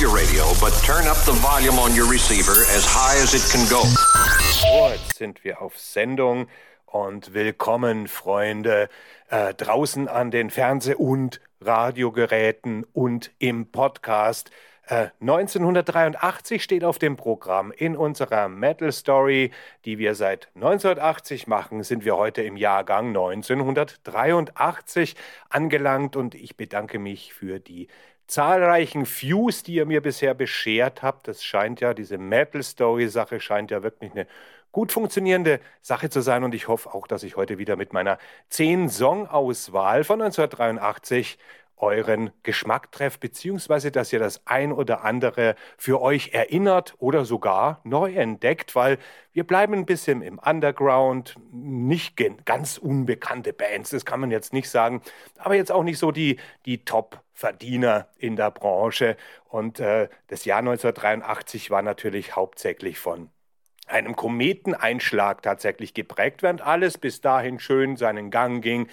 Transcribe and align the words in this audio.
your 0.00 0.14
radio, 0.14 0.44
but 0.60 0.72
turn 0.82 1.06
up 1.06 1.18
the 1.26 1.32
volume 1.32 1.78
on 1.78 1.94
your 1.94 2.10
receiver 2.10 2.64
as 2.74 2.86
high 2.86 3.20
as 3.22 3.34
it 3.34 3.42
can 3.52 3.68
go. 3.68 3.82
So, 4.40 4.88
jetzt 4.88 5.18
sind 5.18 5.44
wir 5.44 5.60
auf 5.60 5.78
Sendung 5.78 6.46
und 6.86 7.34
willkommen, 7.34 8.08
Freunde, 8.08 8.88
äh, 9.28 9.52
draußen 9.52 10.08
an 10.08 10.30
den 10.30 10.48
Fernseh- 10.48 10.94
und 10.94 11.42
Radiogeräten 11.60 12.86
und 12.94 13.30
im 13.38 13.66
Podcast. 13.66 14.50
1983 15.20 16.56
äh, 16.56 16.60
steht 16.60 16.82
auf 16.82 16.98
dem 16.98 17.16
Programm. 17.16 17.70
In 17.70 17.96
unserer 17.96 18.48
Metal 18.48 18.90
Story, 18.90 19.52
die 19.84 19.98
wir 19.98 20.16
seit 20.16 20.48
1980 20.56 21.46
machen, 21.46 21.84
sind 21.84 22.04
wir 22.04 22.16
heute 22.16 22.42
im 22.42 22.56
Jahrgang 22.56 23.06
1983 23.08 25.14
angelangt 25.48 26.16
und 26.16 26.34
ich 26.34 26.56
bedanke 26.56 26.98
mich 26.98 27.32
für 27.34 27.60
die 27.60 27.86
zahlreichen 28.30 29.06
Views, 29.06 29.62
die 29.62 29.74
ihr 29.74 29.86
mir 29.86 30.00
bisher 30.00 30.34
beschert 30.34 31.02
habt. 31.02 31.28
Das 31.28 31.44
scheint 31.44 31.80
ja, 31.80 31.94
diese 31.94 32.16
Metal 32.16 32.62
Story 32.62 33.08
Sache 33.08 33.40
scheint 33.40 33.70
ja 33.70 33.82
wirklich 33.82 34.12
eine 34.12 34.26
gut 34.72 34.92
funktionierende 34.92 35.60
Sache 35.82 36.10
zu 36.10 36.20
sein 36.20 36.44
und 36.44 36.54
ich 36.54 36.68
hoffe 36.68 36.94
auch, 36.94 37.06
dass 37.08 37.24
ich 37.24 37.36
heute 37.36 37.58
wieder 37.58 37.76
mit 37.76 37.92
meiner 37.92 38.18
10-Song-Auswahl 38.52 40.04
von 40.04 40.22
1983 40.22 41.38
euren 41.82 42.30
Geschmack 42.42 42.92
trefft, 42.92 43.20
beziehungsweise 43.20 43.90
dass 43.90 44.12
ihr 44.12 44.18
das 44.18 44.46
ein 44.46 44.72
oder 44.72 45.04
andere 45.04 45.56
für 45.76 46.00
euch 46.00 46.30
erinnert 46.32 46.94
oder 46.98 47.24
sogar 47.24 47.80
neu 47.84 48.12
entdeckt, 48.14 48.74
weil 48.74 48.98
wir 49.32 49.44
bleiben 49.44 49.74
ein 49.74 49.86
bisschen 49.86 50.22
im 50.22 50.38
Underground, 50.38 51.36
nicht 51.52 52.16
ganz 52.44 52.78
unbekannte 52.78 53.52
Bands, 53.52 53.90
das 53.90 54.04
kann 54.04 54.20
man 54.20 54.30
jetzt 54.30 54.52
nicht 54.52 54.68
sagen, 54.68 55.02
aber 55.38 55.54
jetzt 55.54 55.72
auch 55.72 55.84
nicht 55.84 55.98
so 55.98 56.10
die, 56.10 56.38
die 56.66 56.84
Top-Verdiener 56.84 58.08
in 58.18 58.36
der 58.36 58.50
Branche. 58.50 59.16
Und 59.48 59.80
äh, 59.80 60.08
das 60.28 60.44
Jahr 60.44 60.58
1983 60.58 61.70
war 61.70 61.82
natürlich 61.82 62.36
hauptsächlich 62.36 62.98
von 62.98 63.30
einem 63.86 64.16
Kometeneinschlag 64.16 65.42
tatsächlich 65.42 65.94
geprägt, 65.94 66.42
während 66.42 66.60
alles 66.60 66.98
bis 66.98 67.20
dahin 67.20 67.58
schön 67.58 67.96
seinen 67.96 68.30
Gang 68.30 68.62
ging. 68.62 68.88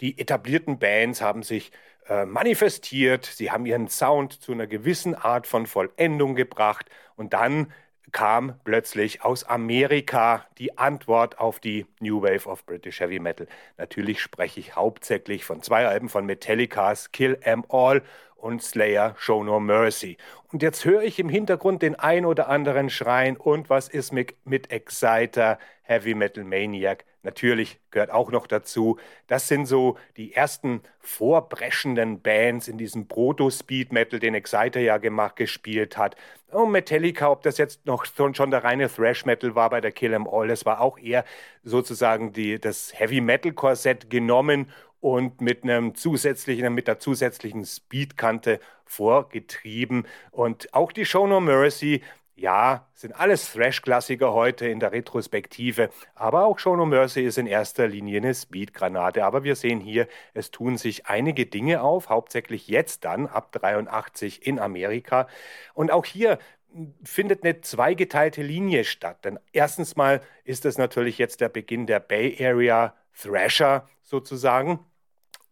Die 0.00 0.18
etablierten 0.18 0.78
Bands 0.78 1.22
haben 1.22 1.42
sich 1.42 1.72
äh, 2.08 2.26
manifestiert, 2.26 3.24
sie 3.24 3.50
haben 3.50 3.66
ihren 3.66 3.88
Sound 3.88 4.32
zu 4.42 4.52
einer 4.52 4.66
gewissen 4.66 5.14
Art 5.14 5.46
von 5.46 5.66
Vollendung 5.66 6.34
gebracht 6.34 6.90
und 7.16 7.32
dann 7.32 7.72
kam 8.12 8.60
plötzlich 8.62 9.24
aus 9.24 9.44
Amerika 9.44 10.46
die 10.58 10.78
Antwort 10.78 11.38
auf 11.38 11.58
die 11.58 11.86
New 12.00 12.22
Wave 12.22 12.48
of 12.48 12.64
British 12.64 13.00
Heavy 13.00 13.18
Metal. 13.18 13.48
Natürlich 13.76 14.20
spreche 14.20 14.60
ich 14.60 14.76
hauptsächlich 14.76 15.44
von 15.44 15.62
zwei 15.62 15.86
Alben 15.86 16.08
von 16.08 16.24
Metallicas 16.24 17.10
Kill 17.10 17.38
Em 17.42 17.64
All 17.68 18.02
und 18.44 18.62
Slayer 18.62 19.14
Show 19.18 19.42
No 19.42 19.58
Mercy. 19.58 20.18
Und 20.52 20.62
jetzt 20.62 20.84
höre 20.84 21.02
ich 21.02 21.18
im 21.18 21.30
Hintergrund 21.30 21.80
den 21.80 21.94
ein 21.94 22.26
oder 22.26 22.48
anderen 22.48 22.90
schreien 22.90 23.38
und 23.38 23.70
was 23.70 23.88
ist 23.88 24.12
mit, 24.12 24.34
mit 24.44 24.70
Exciter, 24.70 25.58
Heavy 25.82 26.14
Metal 26.14 26.44
Maniac? 26.44 27.06
Natürlich 27.22 27.80
gehört 27.90 28.10
auch 28.10 28.30
noch 28.30 28.46
dazu. 28.46 28.98
Das 29.28 29.48
sind 29.48 29.64
so 29.64 29.96
die 30.18 30.34
ersten 30.34 30.82
vorpreschenden 31.00 32.20
Bands 32.20 32.68
in 32.68 32.76
diesem 32.76 33.08
Proto-Speed 33.08 33.94
Metal, 33.94 34.20
den 34.20 34.34
Exciter 34.34 34.80
ja 34.80 34.98
gemacht, 34.98 35.36
gespielt 35.36 35.96
hat. 35.96 36.14
Und 36.50 36.70
Metallica, 36.70 37.30
ob 37.30 37.42
das 37.42 37.56
jetzt 37.56 37.86
noch 37.86 38.04
schon 38.04 38.50
der 38.50 38.62
reine 38.62 38.90
Thrash 38.92 39.24
Metal 39.24 39.54
war 39.54 39.70
bei 39.70 39.80
der 39.80 39.90
Kill 39.90 40.12
'Em 40.12 40.28
All, 40.28 40.48
das 40.48 40.66
war 40.66 40.82
auch 40.82 40.98
eher 40.98 41.24
sozusagen 41.62 42.34
die, 42.34 42.60
das 42.60 42.92
Heavy 42.94 43.22
Metal 43.22 43.52
Korsett 43.52 44.10
genommen 44.10 44.70
und 45.04 45.42
mit 45.42 45.64
einem 45.64 45.94
zusätzlichen, 45.94 46.72
mit 46.72 46.88
der 46.88 46.98
zusätzlichen 46.98 47.66
Speedkante 47.66 48.58
vorgetrieben. 48.86 50.06
Und 50.30 50.72
auch 50.72 50.92
die 50.92 51.04
Show 51.04 51.26
No 51.26 51.40
Mercy, 51.40 52.00
ja, 52.36 52.88
sind 52.94 53.12
alles 53.12 53.52
Thrash-Klassiker 53.52 54.32
heute 54.32 54.66
in 54.66 54.80
der 54.80 54.92
Retrospektive, 54.92 55.90
aber 56.14 56.46
auch 56.46 56.58
Show 56.58 56.74
No 56.74 56.86
Mercy 56.86 57.20
ist 57.20 57.36
in 57.36 57.46
erster 57.46 57.86
Linie 57.86 58.16
eine 58.16 58.34
Speedgranate. 58.34 59.26
Aber 59.26 59.44
wir 59.44 59.56
sehen 59.56 59.78
hier, 59.78 60.08
es 60.32 60.50
tun 60.50 60.78
sich 60.78 61.04
einige 61.04 61.44
Dinge 61.44 61.82
auf, 61.82 62.08
hauptsächlich 62.08 62.66
jetzt 62.68 63.04
dann 63.04 63.26
ab 63.26 63.52
83 63.52 64.46
in 64.46 64.58
Amerika. 64.58 65.28
Und 65.74 65.90
auch 65.90 66.06
hier 66.06 66.38
findet 67.04 67.44
eine 67.44 67.60
zweigeteilte 67.60 68.40
Linie 68.40 68.84
statt. 68.84 69.22
Denn 69.26 69.38
erstens 69.52 69.96
mal 69.96 70.22
ist 70.44 70.64
es 70.64 70.78
natürlich 70.78 71.18
jetzt 71.18 71.42
der 71.42 71.50
Beginn 71.50 71.86
der 71.86 72.00
Bay 72.00 72.34
Area 72.42 72.94
Thrasher 73.12 73.86
sozusagen. 74.02 74.80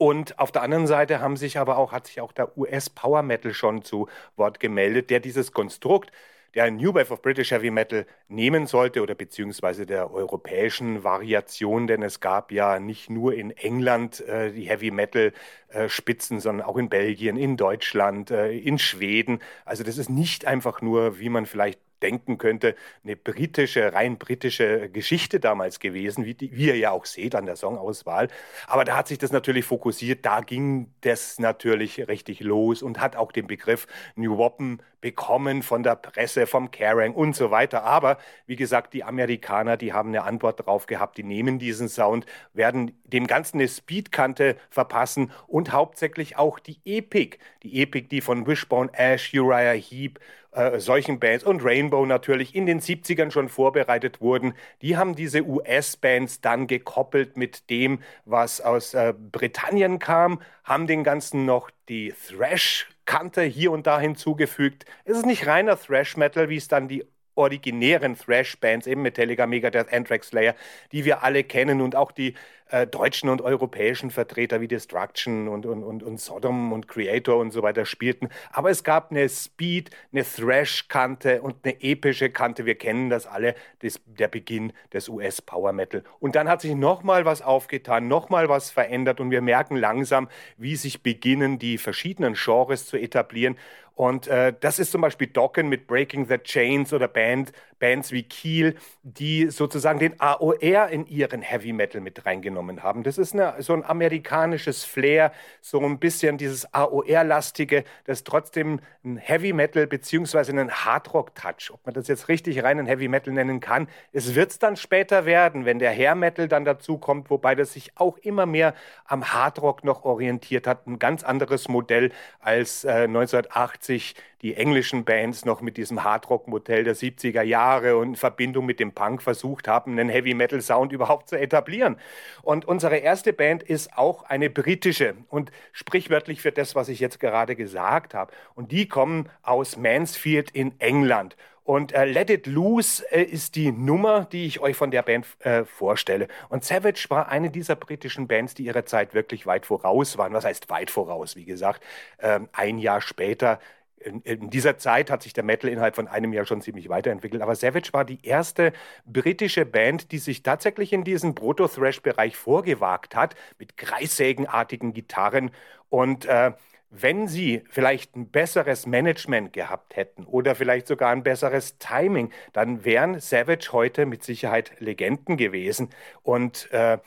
Und 0.03 0.41
auf 0.41 0.51
der 0.51 0.63
anderen 0.63 0.89
Seite 0.89 1.21
haben 1.21 1.37
sich 1.37 1.59
aber 1.59 1.79
auch, 1.79 1.93
hat 1.93 2.09
sich 2.09 2.21
auch 2.21 2.33
der 2.33 2.59
US 2.59 2.91
Power 2.91 3.23
Metal 3.23 3.55
schon 3.55 3.85
zu 3.85 4.09
Wort 4.35 4.59
gemeldet, 4.59 5.11
der 5.11 5.21
dieses 5.21 5.53
Konstrukt 5.53 6.11
der 6.57 6.73
New 6.73 6.93
Wave 6.93 7.13
of 7.13 7.23
British 7.23 7.53
Heavy 7.53 7.71
Metal 7.71 8.05
nehmen 8.27 8.67
sollte 8.67 9.01
oder 9.01 9.15
beziehungsweise 9.15 9.87
der 9.87 10.13
europäischen 10.13 11.05
Variation, 11.05 11.87
denn 11.87 12.03
es 12.03 12.19
gab 12.19 12.51
ja 12.51 12.81
nicht 12.81 13.11
nur 13.11 13.35
in 13.35 13.53
England 13.53 14.21
äh, 14.23 14.51
die 14.51 14.69
Heavy 14.69 14.91
Metal 14.91 15.33
äh, 15.69 15.89
Spitzen, 15.89 16.41
sondern 16.41 16.67
auch 16.67 16.79
in 16.79 16.89
Belgien, 16.89 17.37
in 17.37 17.57
Deutschland, 17.57 18.33
äh, 18.33 18.51
in 18.51 18.79
Schweden. 18.79 19.39
Also 19.65 19.85
das 19.85 19.99
ist 19.99 20.11
nicht 20.11 20.47
einfach 20.47 20.83
nur, 20.83 21.21
wie 21.21 21.29
man 21.29 21.47
vielleicht 21.47 21.79
denken 22.03 22.39
könnte, 22.39 22.75
eine 23.05 23.17
britische, 23.17 23.93
rein 23.93 24.19
britische 24.19 24.91
Geschichte 24.91 25.41
damals 25.41 25.81
gewesen, 25.81 26.25
wie, 26.25 26.35
die, 26.35 26.57
wie 26.57 26.67
ihr 26.67 26.77
ja 26.77 26.91
auch 26.91 27.07
seht 27.07 27.35
an 27.35 27.47
der 27.47 27.57
Songauswahl. 27.57 28.29
Aber 28.67 28.85
da 28.85 28.97
hat 28.97 29.09
sich 29.09 29.19
das 29.19 29.33
natürlich 29.33 29.65
fokussiert, 29.65 30.27
da 30.27 30.41
ging 30.41 30.93
das 31.03 31.39
natürlich 31.39 32.09
richtig 32.09 32.41
los 32.41 32.83
und 32.83 33.01
hat 33.01 33.17
auch 33.17 33.33
den 33.33 33.47
Begriff 33.47 33.87
New 34.17 34.39
Wappen 34.39 34.83
bekommen 35.03 35.63
von 35.63 35.83
der 35.83 35.97
Presse, 35.97 36.47
vom 36.47 36.71
Kerrang 36.71 37.13
und 37.13 37.37
so 37.37 37.51
weiter. 37.51 37.83
Aber 37.83 38.17
wie 38.47 38.57
gesagt, 38.57 38.95
die 38.95 39.05
Amerikaner, 39.05 39.77
die 39.77 39.93
haben 39.93 40.09
eine 40.09 40.23
Antwort 40.23 40.65
drauf 40.65 40.87
gehabt, 40.87 41.19
die 41.19 41.25
nehmen 41.25 41.59
diesen 41.59 41.91
Sound, 41.91 42.25
werden 42.55 42.99
dem 43.05 43.27
Ganzen 43.27 43.59
eine 43.59 43.69
Speedkante 43.69 44.57
verpassen 44.71 45.31
und 45.47 45.73
hauptsächlich 45.73 46.39
auch 46.39 46.59
die 46.59 46.79
Epic. 46.87 47.37
Die 47.65 47.83
Epic, 47.83 48.09
die 48.09 48.23
von 48.23 48.47
Wishbone 48.47 48.91
Ash, 48.95 49.35
Uriah 49.35 49.75
Heep, 49.75 50.21
äh, 50.53 50.79
solchen 50.81 51.19
Bands 51.19 51.45
und 51.45 51.65
Rainbow 51.65 52.05
natürlich 52.05 52.55
in 52.55 52.67
den 52.67 52.81
70ern 52.81 53.31
schon 53.31 53.49
vorbereitet 53.49 54.21
wurden. 54.21 54.55
Die 54.83 54.97
haben 54.97 55.15
diese 55.15 55.43
US-Bands 55.47 56.41
dann 56.41 56.67
gekoppelt 56.67 57.37
mit 57.37 57.71
dem, 57.71 58.01
was 58.25 58.61
aus 58.61 58.95
äh, 58.95 59.15
Britannien 59.17 59.99
kam, 59.99 60.43
haben 60.65 60.87
den 60.87 61.05
Ganzen 61.05 61.47
noch 61.47 61.71
die 61.89 62.13
Thrash-Kante 62.29 63.43
hier 63.43 63.73
und 63.73 63.87
da 63.87 63.99
hinzugefügt. 63.99 64.85
Es 65.05 65.17
ist 65.17 65.27
nicht 65.27 65.47
reiner 65.47 65.81
Thrash-Metal, 65.81 66.49
wie 66.49 66.57
es 66.57 66.69
dann 66.69 66.87
die 66.87 67.05
originären 67.35 68.17
Thrash-Bands, 68.17 68.87
eben 68.87 69.03
Metallica, 69.03 69.47
Megadeth, 69.47 69.93
Anthrax, 69.93 70.29
Slayer, 70.29 70.55
die 70.93 71.05
wir 71.05 71.23
alle 71.23 71.45
kennen 71.45 71.81
und 71.81 71.97
auch 71.97 72.13
die 72.13 72.35
äh, 72.73 72.87
deutschen 72.87 73.29
und 73.29 73.43
europäischen 73.43 74.11
Vertreter 74.11 74.63
wie 74.63 74.67
Destruction 74.67 75.47
und, 75.47 75.67
und, 75.67 75.85
und, 75.85 76.03
und 76.03 76.19
Sodom 76.19 76.73
und 76.73 76.89
Creator 76.89 77.37
und 77.37 77.51
so 77.51 77.63
weiter 77.63 77.85
spielten. 77.85 78.31
Aber 78.51 78.71
es 78.71 78.83
gab 78.83 79.11
eine 79.11 79.29
Speed, 79.29 79.91
eine 80.11 80.25
Thrash-Kante 80.25 81.43
und 81.43 81.57
eine 81.65 81.83
epische 81.83 82.31
Kante. 82.31 82.65
Wir 82.65 82.77
kennen 82.77 83.11
das 83.11 83.27
alle, 83.27 83.55
das, 83.81 84.01
der 84.07 84.29
Beginn 84.29 84.73
des 84.93 85.11
US-Power 85.11 85.73
Metal. 85.73 86.03
Und 86.19 86.35
dann 86.35 86.49
hat 86.49 86.63
sich 86.63 86.75
nochmal 86.75 87.27
was 87.27 87.43
aufgetan, 87.43 88.09
nochmal 88.09 88.49
was 88.49 88.71
verändert 88.71 89.21
und 89.21 89.31
wir 89.31 89.43
merken 89.43 89.77
langsam, 89.77 90.29
wie 90.57 90.77
sich 90.77 91.03
beginnen, 91.03 91.59
die 91.59 91.77
verschiedenen 91.77 92.35
Genres 92.35 92.87
zu 92.87 92.97
etablieren. 92.97 93.57
Und 93.95 94.27
äh, 94.27 94.55
das 94.59 94.79
ist 94.79 94.91
zum 94.91 95.03
Beispiel 95.03 95.27
Dokken 95.27 95.69
mit 95.69 95.87
Breaking 95.87 96.27
the 96.27 96.39
Chains 96.39 96.93
oder 96.93 97.09
Band, 97.09 97.53
Bands 97.83 98.13
wie 98.13 98.23
Kiel, 98.23 98.77
die 99.03 99.51
sozusagen 99.51 99.99
den 99.99 100.21
AOR 100.21 100.89
in 100.89 101.07
ihren 101.07 101.43
Heavy 101.43 101.73
Metal 101.73 102.01
mit 102.01 102.25
reingenommen 102.25 102.83
haben. 102.83 103.03
Das 103.03 103.19
ist 103.19 103.35
eine, 103.35 103.57
so 103.59 103.73
ein 103.73 103.85
amerikanisches 103.85 104.85
Flair, 104.85 105.33
so 105.61 105.81
ein 105.81 105.99
bisschen 105.99 106.39
dieses 106.39 106.73
AOR-lastige, 106.73 107.83
das 108.05 108.23
trotzdem 108.23 108.81
ein 109.05 109.17
Heavy 109.17 109.53
Metal 109.53 109.89
beziehungsweise 109.89 110.53
einen 110.53 110.71
Hardrock-Touch, 110.71 111.73
ob 111.73 111.85
man 111.85 111.95
das 111.95 112.07
jetzt 112.07 112.29
richtig 112.29 112.63
reinen 112.63 112.87
Heavy 112.87 113.09
Metal 113.09 113.35
nennen 113.35 113.59
kann. 113.59 113.89
Es 114.13 114.37
wird 114.37 114.53
es 114.53 114.61
dann 114.61 114.77
später 114.77 115.27
werden, 115.27 115.65
wenn 115.65 115.81
der 115.81 115.91
Hair 115.91 116.15
Metal 116.15 116.47
dann 116.47 116.65
dazu 116.65 116.99
kommt, 116.99 117.31
wobei 117.31 117.57
das 117.57 117.73
sich 117.73 117.93
auch 117.97 118.17
immer 118.19 118.47
mehr 118.47 118.75
am 119.07 119.33
Hardrock 119.35 119.83
noch 119.83 120.05
orientiert 120.05 120.69
hat. 120.69 120.87
Ein 120.87 121.01
ganz 121.01 121.25
anderes 121.25 121.67
Modell 121.67 122.13
als 122.41 122.85
äh, 122.85 123.05
1980 123.09 123.83
80 123.83 124.15
die 124.43 124.57
englischen 124.57 125.05
Bands 125.05 125.45
noch 125.45 125.61
mit 125.61 125.77
diesem 125.77 126.03
Hardrock-Modell 126.03 126.83
der 126.83 126.97
70er 126.97 127.43
Jahre 127.43 127.72
und 127.81 128.09
in 128.09 128.17
Verbindung 128.17 128.67
mit 128.67 128.81
dem 128.81 128.93
Punk 128.93 129.23
versucht 129.23 129.69
haben, 129.69 129.93
einen 129.93 130.09
Heavy-Metal-Sound 130.09 130.93
überhaupt 130.93 131.29
zu 131.29 131.39
etablieren. 131.39 131.97
Und 132.43 132.67
unsere 132.67 132.99
erste 132.99 133.33
Band 133.33 133.63
ist 133.63 133.97
auch 133.97 134.25
eine 134.25 134.51
britische 134.51 135.15
und 135.29 135.51
sprichwörtlich 135.73 136.41
für 136.43 136.53
das, 136.53 136.75
was 136.75 136.89
ich 136.89 137.01
jetzt 137.01 137.21
gerade 137.21 137.57
gesagt 137.57 138.15
habe. 138.15 138.33
Und 138.55 138.73
die 138.73 138.87
kommen 138.87 139.29
aus 139.43 139.77
Mansfield 139.77 140.51
in 140.51 140.79
England. 140.81 141.37
Und 141.65 141.93
äh, 141.93 142.05
Let 142.05 142.29
It 142.29 142.47
Loose 142.47 143.05
äh, 143.13 143.23
ist 143.23 143.55
die 143.55 143.71
Nummer, 143.71 144.25
die 144.25 144.47
ich 144.47 144.61
euch 144.61 144.77
von 144.77 144.91
der 144.91 145.03
Band 145.03 145.27
äh, 145.41 145.65
vorstelle. 145.65 146.27
Und 146.49 146.65
Savage 146.65 147.07
war 147.09 147.29
eine 147.29 147.51
dieser 147.51 147.77
britischen 147.77 148.27
Bands, 148.27 148.55
die 148.55 148.65
ihrer 148.65 148.85
Zeit 148.85 149.15
wirklich 149.15 149.47
weit 149.47 149.65
voraus 149.65 150.19
waren. 150.19 150.33
Was 150.33 150.45
heißt 150.45 150.71
weit 150.71 150.91
voraus? 150.91 151.37
Wie 151.37 151.45
gesagt, 151.45 151.83
ähm, 152.19 152.49
ein 152.53 152.79
Jahr 152.79 153.01
später 153.01 153.61
in, 154.05 154.21
in, 154.23 154.51
dieser 154.51 154.79
Zeit 154.79 155.11
hat 155.11 155.23
sich 155.23 155.33
der 155.33 155.45
Metal 155.45 155.71
innerhalb 155.71 155.97
von 155.97 156.09
einem 156.09 156.33
Jahr 156.33 156.45
schon 156.45 156.61
ziemlich 156.61 156.89
weiterentwickelt. 156.89 157.43
Aber 157.43 157.55
Savage 157.55 157.93
war 157.93 158.05
die 158.05 158.25
erste 158.25 158.73
britische 159.07 159.65
Band, 159.65 160.13
die 160.13 160.19
sich 160.19 160.43
tatsächlich 160.43 160.93
in 160.93 161.05
diesen 161.05 161.35
Proto-Thrash-Bereich 161.35 162.37
vorgewagt 162.37 163.15
hat, 163.15 163.35
mit 163.59 163.77
kreissägenartigen 163.77 164.93
Gitarren. 164.93 165.51
Und 165.89 166.27
äh, 166.27 166.53
wenn 166.91 167.27
sie 167.27 167.65
vielleicht 167.71 168.17
ein 168.17 168.29
besseres 168.29 168.87
Management 168.87 169.53
gehabt 169.55 169.97
hätten 169.97 170.25
oder 170.25 170.55
vielleicht 170.55 170.87
sogar 170.87 171.11
ein 171.11 171.23
besseres 171.23 171.79
Timing, 171.79 172.31
dann 172.53 172.85
wären 172.85 173.19
Savage 173.19 173.71
heute 173.73 174.05
mit 174.05 174.23
Sicherheit 174.23 174.73
Legenden 174.79 175.39
gewesen. 175.39 175.89
Und 176.23 176.71
äh, 176.73 176.99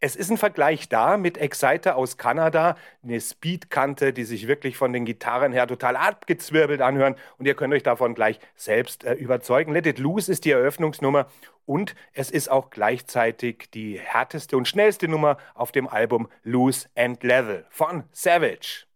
es 0.00 0.16
ist 0.16 0.30
ein 0.30 0.38
Vergleich 0.38 0.88
da 0.88 1.16
mit 1.16 1.36
Exciter 1.38 1.96
aus 1.96 2.16
Kanada, 2.16 2.76
eine 3.04 3.20
Speedkante, 3.20 4.12
die 4.12 4.24
sich 4.24 4.48
wirklich 4.48 4.76
von 4.76 4.92
den 4.92 5.04
Gitarren 5.04 5.52
her 5.52 5.66
total 5.66 5.96
abgezwirbelt 5.96 6.80
anhören 6.80 7.16
und 7.38 7.46
ihr 7.46 7.54
könnt 7.54 7.74
euch 7.74 7.82
davon 7.82 8.14
gleich 8.14 8.40
selbst 8.56 9.04
äh, 9.04 9.14
überzeugen. 9.14 9.72
Let 9.72 9.86
It 9.86 9.98
Loose 9.98 10.32
ist 10.32 10.44
die 10.46 10.52
Eröffnungsnummer 10.52 11.26
und 11.66 11.94
es 12.14 12.30
ist 12.30 12.50
auch 12.50 12.70
gleichzeitig 12.70 13.68
die 13.74 14.00
härteste 14.00 14.56
und 14.56 14.66
schnellste 14.66 15.06
Nummer 15.06 15.36
auf 15.54 15.70
dem 15.70 15.86
Album 15.86 16.28
Loose 16.42 16.88
and 16.96 17.22
Level 17.22 17.66
von 17.68 18.04
Savage. 18.12 18.86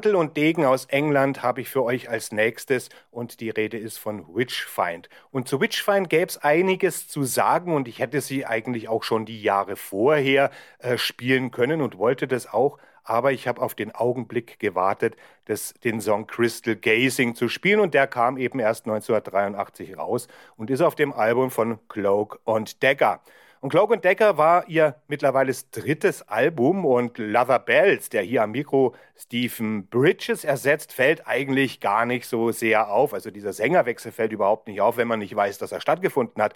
Mantel 0.00 0.16
und 0.16 0.38
Degen 0.38 0.64
aus 0.64 0.86
England 0.86 1.42
habe 1.42 1.60
ich 1.60 1.68
für 1.68 1.84
euch 1.84 2.08
als 2.08 2.32
nächstes 2.32 2.88
und 3.10 3.40
die 3.40 3.50
Rede 3.50 3.76
ist 3.76 3.98
von 3.98 4.34
Witchfind. 4.34 5.10
Und 5.30 5.46
zu 5.46 5.60
Witchfind 5.60 6.08
gäbe 6.08 6.24
es 6.24 6.38
einiges 6.38 7.06
zu 7.06 7.24
sagen 7.24 7.74
und 7.74 7.86
ich 7.86 7.98
hätte 7.98 8.22
sie 8.22 8.46
eigentlich 8.46 8.88
auch 8.88 9.02
schon 9.02 9.26
die 9.26 9.42
Jahre 9.42 9.76
vorher 9.76 10.52
äh, 10.78 10.96
spielen 10.96 11.50
können 11.50 11.82
und 11.82 11.98
wollte 11.98 12.26
das 12.26 12.50
auch, 12.50 12.78
aber 13.04 13.32
ich 13.32 13.46
habe 13.46 13.60
auf 13.60 13.74
den 13.74 13.94
Augenblick 13.94 14.58
gewartet, 14.58 15.16
das, 15.44 15.74
den 15.84 16.00
Song 16.00 16.26
Crystal 16.26 16.76
Gazing 16.76 17.34
zu 17.34 17.50
spielen 17.50 17.80
und 17.80 17.92
der 17.92 18.06
kam 18.06 18.38
eben 18.38 18.58
erst 18.58 18.86
1983 18.86 19.98
raus 19.98 20.28
und 20.56 20.70
ist 20.70 20.80
auf 20.80 20.94
dem 20.94 21.12
Album 21.12 21.50
von 21.50 21.78
Cloak 21.88 22.40
und 22.44 22.82
Dagger. 22.82 23.20
Und 23.62 23.68
Cloak 23.68 23.90
und 23.90 24.04
Decker 24.06 24.38
war 24.38 24.66
ihr 24.70 24.94
mittlerweile 25.06 25.52
drittes 25.70 26.26
Album 26.26 26.86
und 26.86 27.18
Lover 27.18 27.58
Bells, 27.58 28.08
der 28.08 28.22
hier 28.22 28.42
am 28.42 28.52
Mikro 28.52 28.94
Stephen 29.18 29.86
Bridges 29.86 30.44
ersetzt, 30.44 30.94
fällt 30.94 31.26
eigentlich 31.26 31.80
gar 31.80 32.06
nicht 32.06 32.26
so 32.26 32.52
sehr 32.52 32.90
auf. 32.90 33.12
Also 33.12 33.30
dieser 33.30 33.52
Sängerwechsel 33.52 34.12
fällt 34.12 34.32
überhaupt 34.32 34.66
nicht 34.66 34.80
auf, 34.80 34.96
wenn 34.96 35.08
man 35.08 35.18
nicht 35.18 35.36
weiß, 35.36 35.58
dass 35.58 35.72
er 35.72 35.82
stattgefunden 35.82 36.42
hat. 36.42 36.54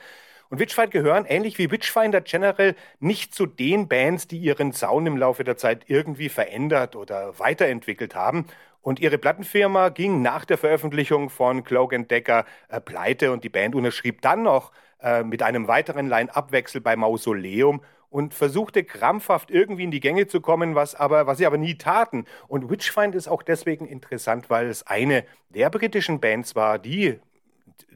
Und 0.49 0.61
Witchfind 0.61 0.93
gehören, 0.93 1.27
ähnlich 1.27 1.59
wie 1.59 1.71
Witchfinder 1.71 2.23
General, 2.23 2.75
nicht 3.01 3.35
zu 3.35 3.45
den 3.45 3.87
Bands, 3.87 4.27
die 4.27 4.39
ihren 4.39 4.73
Sound 4.73 5.07
im 5.07 5.19
Laufe 5.19 5.45
der 5.45 5.59
Zeit 5.59 5.85
irgendwie 5.89 6.31
verändert 6.31 6.97
oder 6.97 7.39
weiterentwickelt 7.39 8.15
haben. 8.15 8.47
Und 8.81 8.99
ihre 8.99 9.19
Plattenfirma 9.19 9.91
ging 9.91 10.23
nach 10.23 10.47
der 10.47 10.57
Veröffentlichung 10.57 11.29
von 11.29 11.65
Cloak 11.65 12.09
Decker 12.09 12.47
äh, 12.69 12.81
pleite 12.81 13.31
und 13.31 13.45
die 13.45 13.51
Band 13.51 13.75
unterschrieb 13.75 14.23
dann 14.23 14.43
noch 14.43 14.73
äh, 15.05 15.23
mit 15.23 15.43
einem 15.43 15.69
weiteren 15.69 16.09
Line-Up-Wechsel 16.09 16.81
bei 16.81 16.97
Mausoleum 16.97 17.83
und 18.09 18.33
versuchte 18.33 18.85
krampfhaft 18.85 19.51
irgendwie 19.51 19.85
in 19.85 19.91
die 19.91 20.01
Gänge 20.01 20.27
zu 20.27 20.41
kommen, 20.41 20.75
was, 20.75 20.95
aber, 20.95 21.27
was 21.27 21.37
sie 21.37 21.47
aber 21.47 21.59
nie 21.59 21.77
taten. 21.77 22.25
Und 22.49 22.71
Witchfind 22.71 23.15
ist 23.15 23.29
auch 23.29 23.43
deswegen 23.43 23.87
interessant, 23.87 24.49
weil 24.49 24.67
es 24.67 24.87
eine 24.87 25.25
der 25.51 25.69
britischen 25.69 26.21
Bands 26.21 26.55
war, 26.55 26.79
die 26.79 27.19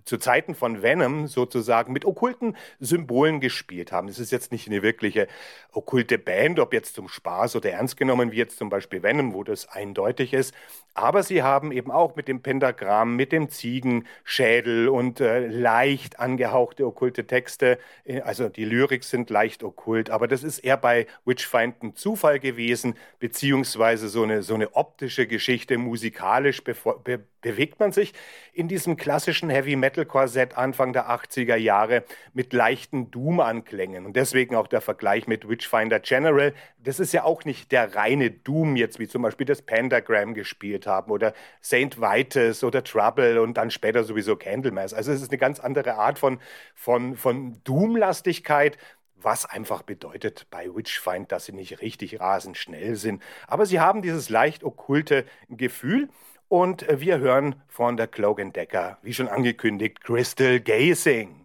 zu 0.08 0.18
Zeiten 0.18 0.54
von 0.54 0.82
Venom 0.82 1.26
sozusagen 1.26 1.92
mit 1.92 2.04
okkulten 2.04 2.56
Symbolen 2.80 3.40
gespielt 3.40 3.92
haben. 3.92 4.08
Es 4.08 4.18
ist 4.18 4.32
jetzt 4.32 4.50
nicht 4.50 4.66
eine 4.66 4.82
wirkliche 4.82 5.28
okkulte 5.72 6.18
Band, 6.18 6.58
ob 6.58 6.72
jetzt 6.72 6.94
zum 6.94 7.08
Spaß 7.08 7.56
oder 7.56 7.70
ernst 7.70 7.96
genommen, 7.96 8.32
wie 8.32 8.36
jetzt 8.36 8.58
zum 8.58 8.70
Beispiel 8.70 9.02
Venom, 9.02 9.34
wo 9.34 9.44
das 9.44 9.68
eindeutig 9.68 10.32
ist. 10.32 10.54
Aber 10.94 11.22
sie 11.22 11.44
haben 11.44 11.70
eben 11.70 11.92
auch 11.92 12.16
mit 12.16 12.26
dem 12.26 12.42
Pentagramm, 12.42 13.14
mit 13.14 13.30
dem 13.30 13.50
Ziegenschädel 13.50 14.88
und 14.88 15.20
äh, 15.20 15.46
leicht 15.46 16.18
angehauchte 16.18 16.84
okkulte 16.86 17.24
Texte. 17.24 17.78
Äh, 18.04 18.22
also 18.22 18.48
die 18.48 18.64
Lyrik 18.64 19.04
sind 19.04 19.30
leicht 19.30 19.62
okkult, 19.62 20.10
aber 20.10 20.26
das 20.26 20.42
ist 20.42 20.58
eher 20.58 20.76
bei 20.76 21.06
Witchfind 21.24 21.82
ein 21.84 21.94
Zufall 21.94 22.40
gewesen, 22.40 22.94
beziehungsweise 23.20 24.08
so 24.08 24.24
eine, 24.24 24.42
so 24.42 24.54
eine 24.54 24.74
optische 24.74 25.28
Geschichte, 25.28 25.78
musikalisch 25.78 26.64
be 26.64 26.74
bewegt 27.40 27.78
man 27.78 27.92
sich 27.92 28.14
in 28.52 28.66
diesem 28.66 28.96
klassischen 28.96 29.48
Heavy 29.48 29.76
Metal 29.76 29.97
Korsett 30.06 30.56
Anfang 30.56 30.92
der 30.92 31.08
80er 31.10 31.56
Jahre 31.56 32.04
mit 32.32 32.52
leichten 32.52 33.10
Doom-Anklängen. 33.10 34.06
Und 34.06 34.16
deswegen 34.16 34.56
auch 34.56 34.66
der 34.66 34.80
Vergleich 34.80 35.26
mit 35.26 35.48
Witchfinder 35.48 36.00
General. 36.00 36.54
Das 36.78 37.00
ist 37.00 37.12
ja 37.12 37.24
auch 37.24 37.44
nicht 37.44 37.72
der 37.72 37.94
reine 37.94 38.30
Doom 38.30 38.76
jetzt, 38.76 38.98
wie 38.98 39.08
zum 39.08 39.22
Beispiel 39.22 39.46
das 39.46 39.62
Pentagram 39.62 40.34
gespielt 40.34 40.86
haben 40.86 41.10
oder 41.10 41.34
Saint 41.60 42.00
Vitus 42.00 42.64
oder 42.64 42.84
Trouble 42.84 43.40
und 43.40 43.56
dann 43.56 43.70
später 43.70 44.04
sowieso 44.04 44.36
Candlemass. 44.36 44.94
Also 44.94 45.12
es 45.12 45.22
ist 45.22 45.30
eine 45.30 45.38
ganz 45.38 45.60
andere 45.60 45.94
Art 45.94 46.18
von, 46.18 46.40
von, 46.74 47.16
von 47.16 47.60
Doom-Lastigkeit, 47.64 48.78
was 49.20 49.44
einfach 49.44 49.82
bedeutet 49.82 50.46
bei 50.50 50.68
Witchfind, 50.74 51.32
dass 51.32 51.46
sie 51.46 51.52
nicht 51.52 51.80
richtig 51.80 52.20
rasend 52.20 52.56
schnell 52.56 52.96
sind. 52.96 53.22
Aber 53.46 53.66
sie 53.66 53.80
haben 53.80 54.02
dieses 54.02 54.28
leicht 54.28 54.64
okkulte 54.64 55.24
Gefühl. 55.48 56.08
Und 56.48 56.86
wir 56.88 57.18
hören 57.18 57.56
von 57.68 57.98
der 57.98 58.06
Cloak 58.06 58.40
Decker, 58.54 58.96
wie 59.02 59.12
schon 59.12 59.28
angekündigt, 59.28 60.02
Crystal 60.02 60.60
Gazing. 60.60 61.44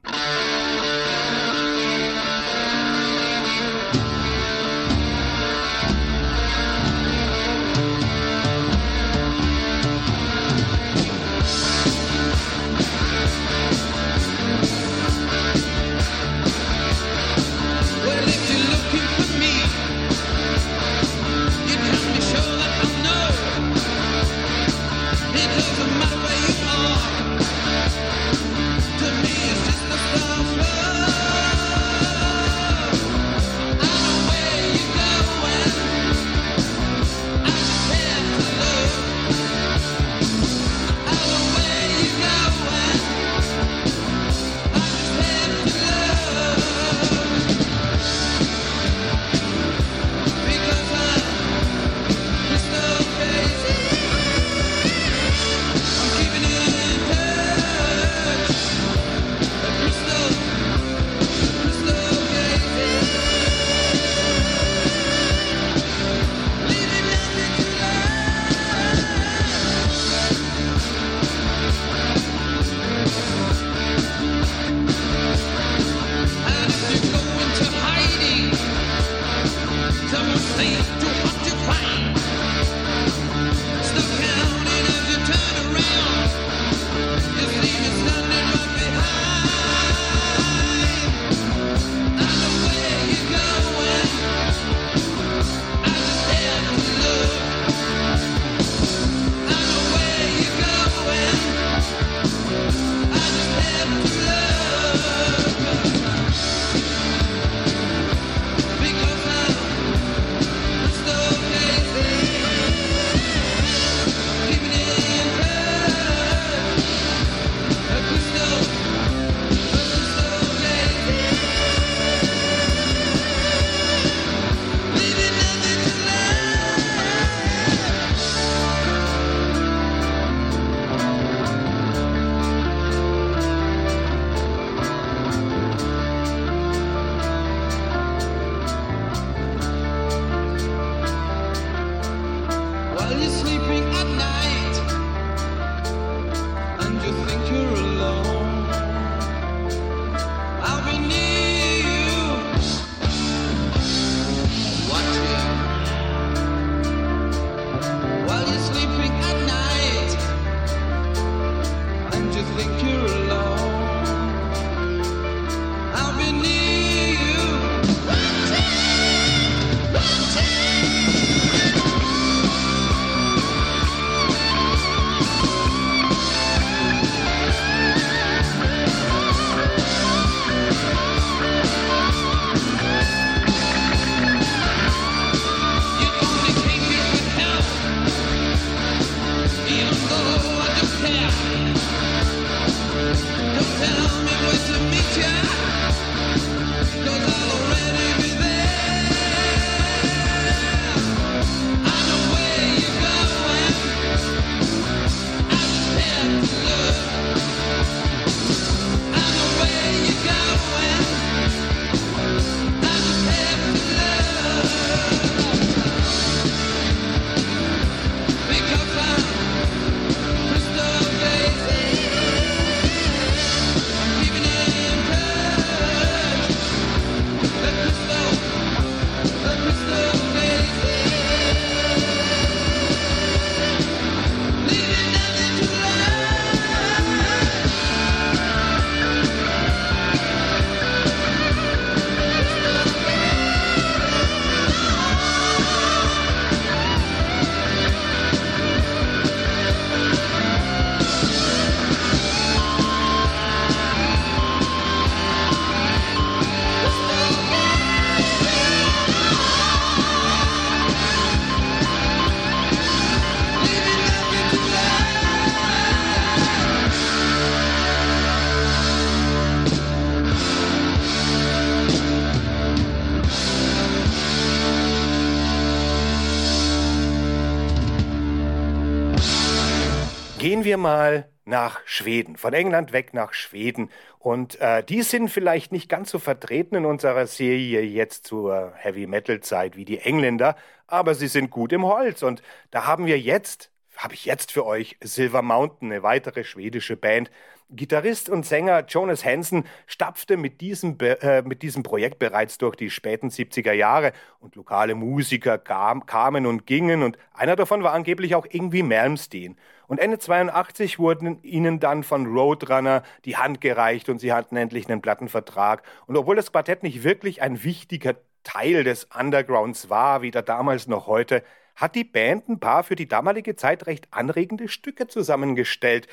Wir 280.63 280.77
mal 280.77 281.29
nach 281.46 281.82
Schweden, 281.86 282.38
von 282.38 282.53
England 282.53 282.93
weg 282.93 283.13
nach 283.13 283.34
Schweden. 283.34 283.89
Und 284.20 284.60
äh, 284.62 284.84
die 284.84 285.01
sind 285.01 285.29
vielleicht 285.29 285.72
nicht 285.72 285.89
ganz 285.89 286.10
so 286.12 286.20
vertreten 286.20 286.75
in 286.75 286.86
unserer 286.86 287.27
Serie 287.27 287.82
jetzt 287.82 288.25
zur 288.27 288.74
Heavy 288.75 289.08
Metal 289.08 289.41
Zeit 289.41 289.75
wie 289.75 289.86
die 289.86 290.00
Engländer, 290.00 290.55
aber 290.88 291.15
sie 291.15 291.27
sind 291.27 291.50
gut 291.50 291.74
im 291.74 291.84
Holz. 291.84 292.24
Und 292.24 292.41
da 292.72 292.86
haben 292.86 293.05
wir 293.05 293.20
jetzt, 293.20 293.72
habe 293.98 294.13
ich 294.13 294.25
jetzt 294.25 294.51
für 294.51 294.65
euch 294.65 294.98
Silver 295.01 295.41
Mountain, 295.41 295.91
eine 295.91 296.03
weitere 296.03 296.43
schwedische 296.43 296.96
Band. 296.96 297.29
Gitarrist 297.70 298.29
und 298.29 298.46
Sänger 298.46 298.86
Jonas 298.88 299.25
Hansen 299.25 299.65
stapfte 299.88 300.38
mit 300.38 300.62
diesem, 300.62 300.98
äh, 301.00 301.41
mit 301.41 301.62
diesem 301.62 301.84
Projekt 301.84 302.20
bereits 302.20 302.58
durch 302.58 302.75
die 302.75 302.89
späten 302.89 303.29
70er 303.29 303.74
Jahre 303.74 304.13
und 304.39 304.55
lokale 304.55 304.96
Musiker 304.96 305.58
kam, 305.58 306.05
kamen 306.05 306.46
und 306.46 306.67
gingen 306.67 307.01
und 307.03 307.17
einer 307.34 307.55
davon 307.55 307.84
war 307.84 307.93
angeblich 307.93 308.36
auch 308.36 308.46
irgendwie 308.50 308.84
Malmsteen. 308.84 309.58
Und 309.88 310.00
Ende 310.00 310.20
82 310.20 311.00
wurden 311.00 311.42
ihnen 311.44 311.80
dann 311.80 312.04
von 312.04 312.25
Roadrunner 312.25 313.04
die 313.25 313.38
Hand 313.38 313.62
gereicht 313.62 314.10
und 314.10 314.20
sie 314.20 314.34
hatten 314.34 314.56
endlich 314.56 314.90
einen 314.90 315.02
Plattenvertrag. 315.02 315.84
Und 316.08 316.18
obwohl 316.18 316.36
das 316.36 316.52
Quartett 316.52 316.84
nicht 316.84 317.04
wirklich 317.04 317.42
ein 317.42 317.63
wichtiger 317.63 318.16
Teil 318.44 318.84
des 318.84 319.06
Undergrounds 319.18 319.90
war, 319.90 320.22
weder 320.22 320.42
damals 320.42 320.88
noch 320.88 321.08
heute, 321.08 321.44
hat 321.75 321.96
die 321.96 322.04
Band 322.04 322.50
ein 322.50 322.60
paar 322.60 322.84
für 322.84 322.96
die 322.96 323.08
damalige 323.08 323.56
Zeit 323.56 323.88
recht 323.88 324.08
anregende 324.12 324.68
Stücke 324.68 325.08
zusammengestellt. 325.08 326.08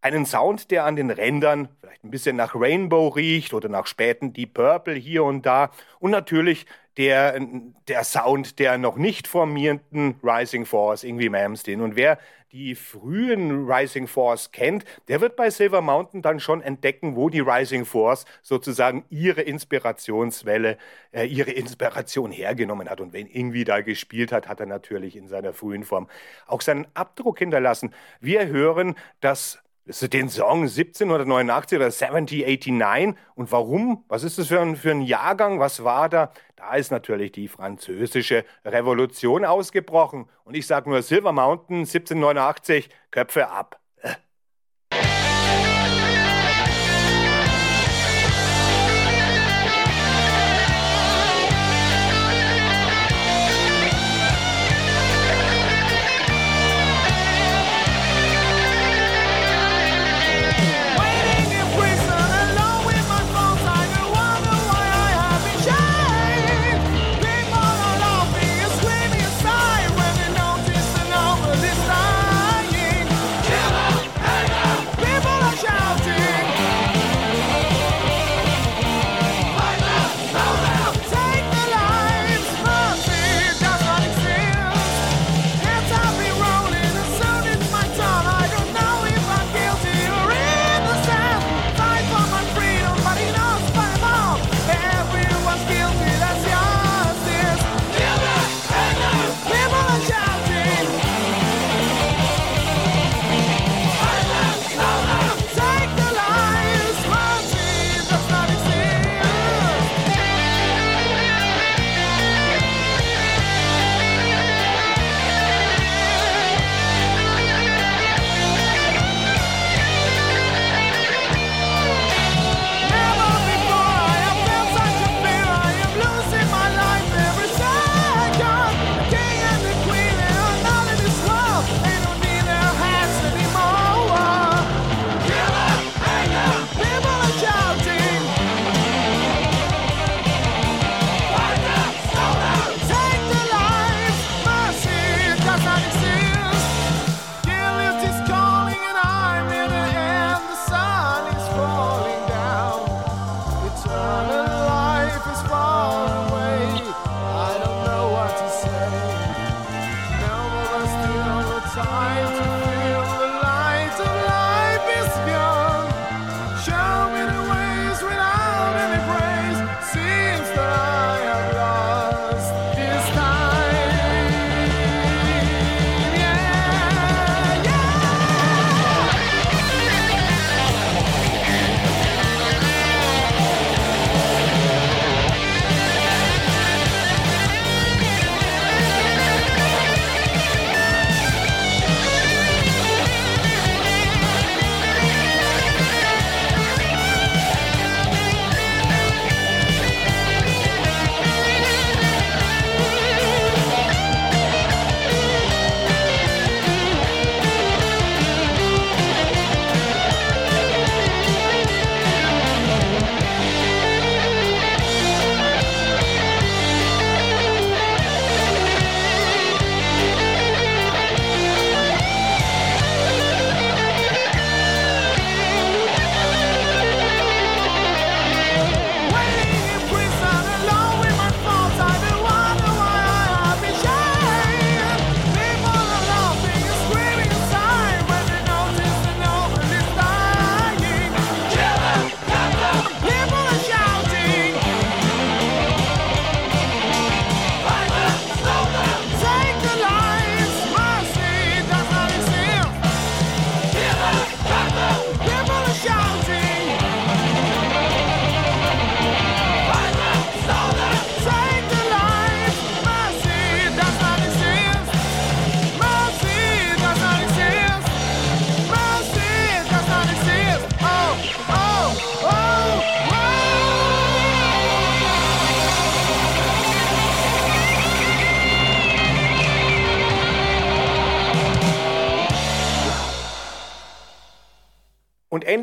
Einen 0.00 0.26
Sound, 0.26 0.70
der 0.70 0.84
an 0.84 0.96
den 0.96 1.10
Rändern 1.10 1.68
vielleicht 1.80 2.04
ein 2.04 2.10
bisschen 2.10 2.36
nach 2.36 2.54
Rainbow 2.54 3.08
riecht 3.08 3.54
oder 3.54 3.68
nach 3.68 3.86
späten 3.86 4.32
Deep 4.32 4.54
Purple 4.54 4.94
hier 4.94 5.24
und 5.24 5.46
da. 5.46 5.70
Und 5.98 6.10
natürlich 6.10 6.66
der, 6.96 7.40
der 7.88 8.04
Sound 8.04 8.58
der 8.58 8.78
noch 8.78 8.96
nicht 8.96 9.26
formierenden 9.26 10.16
Rising 10.22 10.66
Force, 10.66 11.04
irgendwie 11.04 11.28
Mamstein. 11.28 11.80
Und 11.80 11.96
wer 11.96 12.18
die 12.54 12.76
frühen 12.76 13.68
Rising 13.68 14.06
Force 14.06 14.52
kennt, 14.52 14.84
der 15.08 15.20
wird 15.20 15.34
bei 15.34 15.50
Silver 15.50 15.80
Mountain 15.80 16.22
dann 16.22 16.38
schon 16.38 16.62
entdecken, 16.62 17.16
wo 17.16 17.28
die 17.28 17.40
Rising 17.40 17.84
Force 17.84 18.26
sozusagen 18.42 19.04
ihre 19.10 19.42
Inspirationswelle, 19.42 20.78
äh, 21.10 21.24
ihre 21.26 21.50
Inspiration 21.50 22.30
hergenommen 22.30 22.88
hat. 22.88 23.00
Und 23.00 23.12
wenn 23.12 23.26
irgendwie 23.26 23.64
da 23.64 23.80
gespielt 23.80 24.30
hat, 24.30 24.46
hat 24.46 24.60
er 24.60 24.66
natürlich 24.66 25.16
in 25.16 25.26
seiner 25.26 25.52
frühen 25.52 25.82
Form 25.82 26.08
auch 26.46 26.60
seinen 26.60 26.86
Abdruck 26.94 27.40
hinterlassen. 27.40 27.92
Wir 28.20 28.46
hören 28.46 28.94
das 29.20 29.63
den 29.86 30.28
Song 30.30 30.62
1789 30.62 31.76
oder 31.76 31.86
1789 31.86 33.14
und 33.34 33.52
warum? 33.52 34.04
Was 34.08 34.24
ist 34.24 34.38
das 34.38 34.48
für 34.48 34.60
ein, 34.60 34.76
für 34.76 34.90
ein 34.90 35.02
Jahrgang? 35.02 35.60
Was 35.60 35.84
war 35.84 36.08
da? 36.08 36.32
Da 36.56 36.74
ist 36.74 36.90
natürlich 36.90 37.32
die 37.32 37.48
französische 37.48 38.44
Revolution 38.64 39.44
ausgebrochen. 39.44 40.26
Und 40.44 40.56
ich 40.56 40.66
sage 40.66 40.88
nur 40.88 41.02
Silver 41.02 41.32
Mountain 41.32 41.80
1789, 41.80 42.88
Köpfe 43.10 43.50
ab. 43.50 43.78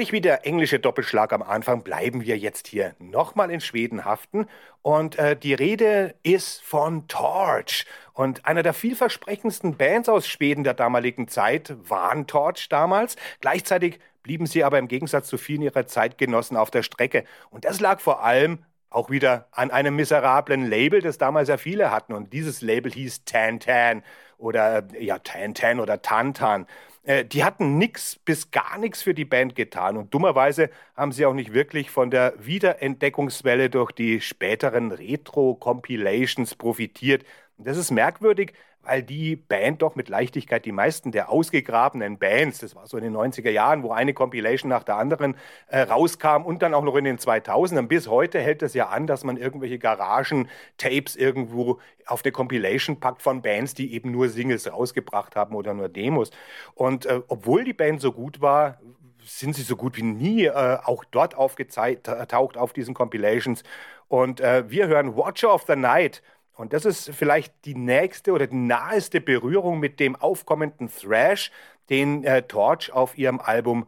Ähnlich 0.01 0.13
wie 0.13 0.21
der 0.21 0.47
englische 0.47 0.79
Doppelschlag 0.79 1.31
am 1.31 1.43
Anfang 1.43 1.83
bleiben 1.83 2.25
wir 2.25 2.35
jetzt 2.35 2.65
hier 2.65 2.95
nochmal 2.97 3.51
in 3.51 3.61
Schweden 3.61 4.03
haften. 4.03 4.47
Und 4.81 5.19
äh, 5.19 5.35
die 5.35 5.53
Rede 5.53 6.15
ist 6.23 6.63
von 6.63 7.07
Torch. 7.07 7.85
Und 8.13 8.47
einer 8.47 8.63
der 8.63 8.73
vielversprechendsten 8.73 9.77
Bands 9.77 10.09
aus 10.09 10.27
Schweden 10.27 10.63
der 10.63 10.73
damaligen 10.73 11.27
Zeit 11.27 11.75
waren 11.87 12.25
Torch 12.25 12.67
damals. 12.67 13.15
Gleichzeitig 13.41 13.99
blieben 14.23 14.47
sie 14.47 14.63
aber 14.63 14.79
im 14.79 14.87
Gegensatz 14.87 15.27
zu 15.27 15.37
vielen 15.37 15.61
ihrer 15.61 15.85
Zeitgenossen 15.85 16.57
auf 16.57 16.71
der 16.71 16.81
Strecke. 16.81 17.23
Und 17.51 17.63
das 17.63 17.79
lag 17.79 17.99
vor 17.99 18.23
allem 18.23 18.65
auch 18.89 19.11
wieder 19.11 19.49
an 19.51 19.69
einem 19.69 19.95
miserablen 19.95 20.67
Label, 20.67 21.01
das 21.03 21.19
damals 21.19 21.47
ja 21.47 21.57
viele 21.57 21.91
hatten. 21.91 22.13
Und 22.13 22.33
dieses 22.33 22.63
Label 22.63 22.91
hieß 22.91 23.23
Tan 23.25 23.59
Tan 23.59 24.01
oder 24.39 24.83
ja 24.99 25.19
Tan 25.19 25.53
Tan 25.53 25.79
oder 25.79 26.01
Tantan. 26.01 26.65
Äh, 27.03 27.25
die 27.25 27.43
hatten 27.43 27.77
nichts 27.77 28.17
bis 28.19 28.51
gar 28.51 28.77
nichts 28.77 29.01
für 29.01 29.13
die 29.13 29.25
Band 29.25 29.55
getan 29.55 29.97
und 29.97 30.13
dummerweise 30.13 30.69
haben 30.95 31.11
sie 31.11 31.25
auch 31.25 31.33
nicht 31.33 31.53
wirklich 31.53 31.89
von 31.89 32.11
der 32.11 32.33
Wiederentdeckungswelle 32.37 33.69
durch 33.69 33.91
die 33.91 34.21
späteren 34.21 34.91
Retro-Compilations 34.91 36.55
profitiert. 36.55 37.23
Das 37.57 37.77
ist 37.77 37.91
merkwürdig, 37.91 38.53
weil 38.83 39.03
die 39.03 39.35
Band 39.35 39.81
doch 39.81 39.95
mit 39.95 40.09
Leichtigkeit 40.09 40.65
die 40.65 40.71
meisten 40.71 41.11
der 41.11 41.29
ausgegrabenen 41.29 42.17
Bands, 42.17 42.59
das 42.59 42.75
war 42.75 42.87
so 42.87 42.97
in 42.97 43.03
den 43.03 43.15
90er 43.15 43.49
Jahren, 43.49 43.83
wo 43.83 43.91
eine 43.91 44.13
Compilation 44.13 44.69
nach 44.69 44.83
der 44.83 44.97
anderen 44.97 45.35
äh, 45.67 45.81
rauskam 45.81 46.43
und 46.43 46.61
dann 46.61 46.73
auch 46.73 46.83
noch 46.83 46.95
in 46.95 47.05
den 47.05 47.17
2000ern. 47.17 47.87
Bis 47.87 48.07
heute 48.07 48.39
hält 48.39 48.63
es 48.63 48.73
ja 48.73 48.87
an, 48.87 49.07
dass 49.07 49.23
man 49.23 49.37
irgendwelche 49.37 49.77
Garagen-Tapes 49.77 51.15
irgendwo 51.15 51.79
auf 52.05 52.23
eine 52.23 52.31
Compilation 52.31 52.99
packt 52.99 53.21
von 53.21 53.41
Bands, 53.41 53.73
die 53.73 53.93
eben 53.93 54.11
nur 54.11 54.29
Singles 54.29 54.71
rausgebracht 54.71 55.35
haben 55.35 55.55
oder 55.55 55.73
nur 55.73 55.89
Demos. 55.89 56.31
Und 56.73 57.05
äh, 57.05 57.21
obwohl 57.27 57.63
die 57.63 57.73
Band 57.73 58.01
so 58.01 58.11
gut 58.11 58.41
war, 58.41 58.79
sind 59.23 59.55
sie 59.55 59.61
so 59.61 59.75
gut 59.75 59.97
wie 59.97 60.03
nie 60.03 60.45
äh, 60.45 60.77
auch 60.83 61.03
dort 61.05 61.35
aufgetaucht 61.35 62.57
auf 62.57 62.73
diesen 62.73 62.93
Compilations. 62.93 63.63
Und 64.07 64.41
äh, 64.41 64.69
wir 64.69 64.87
hören 64.87 65.15
Watcher 65.15 65.53
of 65.53 65.63
the 65.67 65.75
Night 65.75 66.21
und 66.61 66.73
das 66.73 66.85
ist 66.85 67.09
vielleicht 67.09 67.65
die 67.65 67.73
nächste 67.73 68.33
oder 68.33 68.45
die 68.45 68.55
naheste 68.55 69.19
Berührung 69.19 69.79
mit 69.79 69.99
dem 69.99 70.15
aufkommenden 70.15 70.91
Thrash, 70.91 71.51
den 71.89 72.23
äh, 72.23 72.43
Torch 72.43 72.91
auf 72.91 73.17
ihrem 73.17 73.39
Album, 73.39 73.87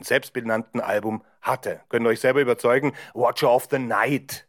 selbstbenannten 0.00 0.80
Album 0.80 1.22
hatte. 1.42 1.82
Könnt 1.90 2.06
ihr 2.06 2.08
euch 2.08 2.20
selber 2.20 2.40
überzeugen, 2.40 2.94
Watcher 3.12 3.54
of 3.54 3.68
the 3.70 3.78
Night. 3.78 4.48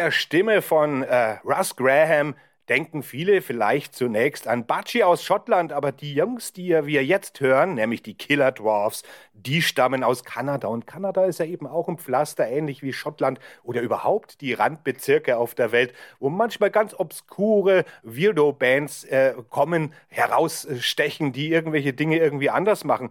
Der 0.00 0.12
Stimme 0.12 0.62
von 0.62 1.02
äh, 1.02 1.36
Russ 1.44 1.76
Graham 1.76 2.34
denken 2.70 3.02
viele 3.02 3.42
vielleicht 3.42 3.94
zunächst 3.94 4.48
an 4.48 4.64
Butchie 4.64 5.04
aus 5.04 5.22
Schottland, 5.22 5.74
aber 5.74 5.92
die 5.92 6.14
Jungs, 6.14 6.54
die 6.54 6.70
wir 6.70 7.04
jetzt 7.04 7.40
hören, 7.40 7.74
nämlich 7.74 8.02
die 8.02 8.14
Killer 8.14 8.52
Dwarfs, 8.52 9.02
die 9.34 9.60
stammen 9.60 10.02
aus 10.02 10.24
Kanada. 10.24 10.68
Und 10.68 10.86
Kanada 10.86 11.26
ist 11.26 11.38
ja 11.38 11.44
eben 11.44 11.66
auch 11.66 11.86
ein 11.88 11.98
Pflaster, 11.98 12.48
ähnlich 12.48 12.82
wie 12.82 12.94
Schottland 12.94 13.40
oder 13.62 13.82
überhaupt 13.82 14.40
die 14.40 14.54
Randbezirke 14.54 15.36
auf 15.36 15.54
der 15.54 15.70
Welt, 15.70 15.92
wo 16.18 16.30
manchmal 16.30 16.70
ganz 16.70 16.94
obskure 16.94 17.84
Weirdo-Bands 18.02 19.04
äh, 19.04 19.34
kommen, 19.50 19.92
herausstechen, 20.08 21.32
die 21.32 21.50
irgendwelche 21.50 21.92
Dinge 21.92 22.16
irgendwie 22.16 22.48
anders 22.48 22.84
machen 22.84 23.10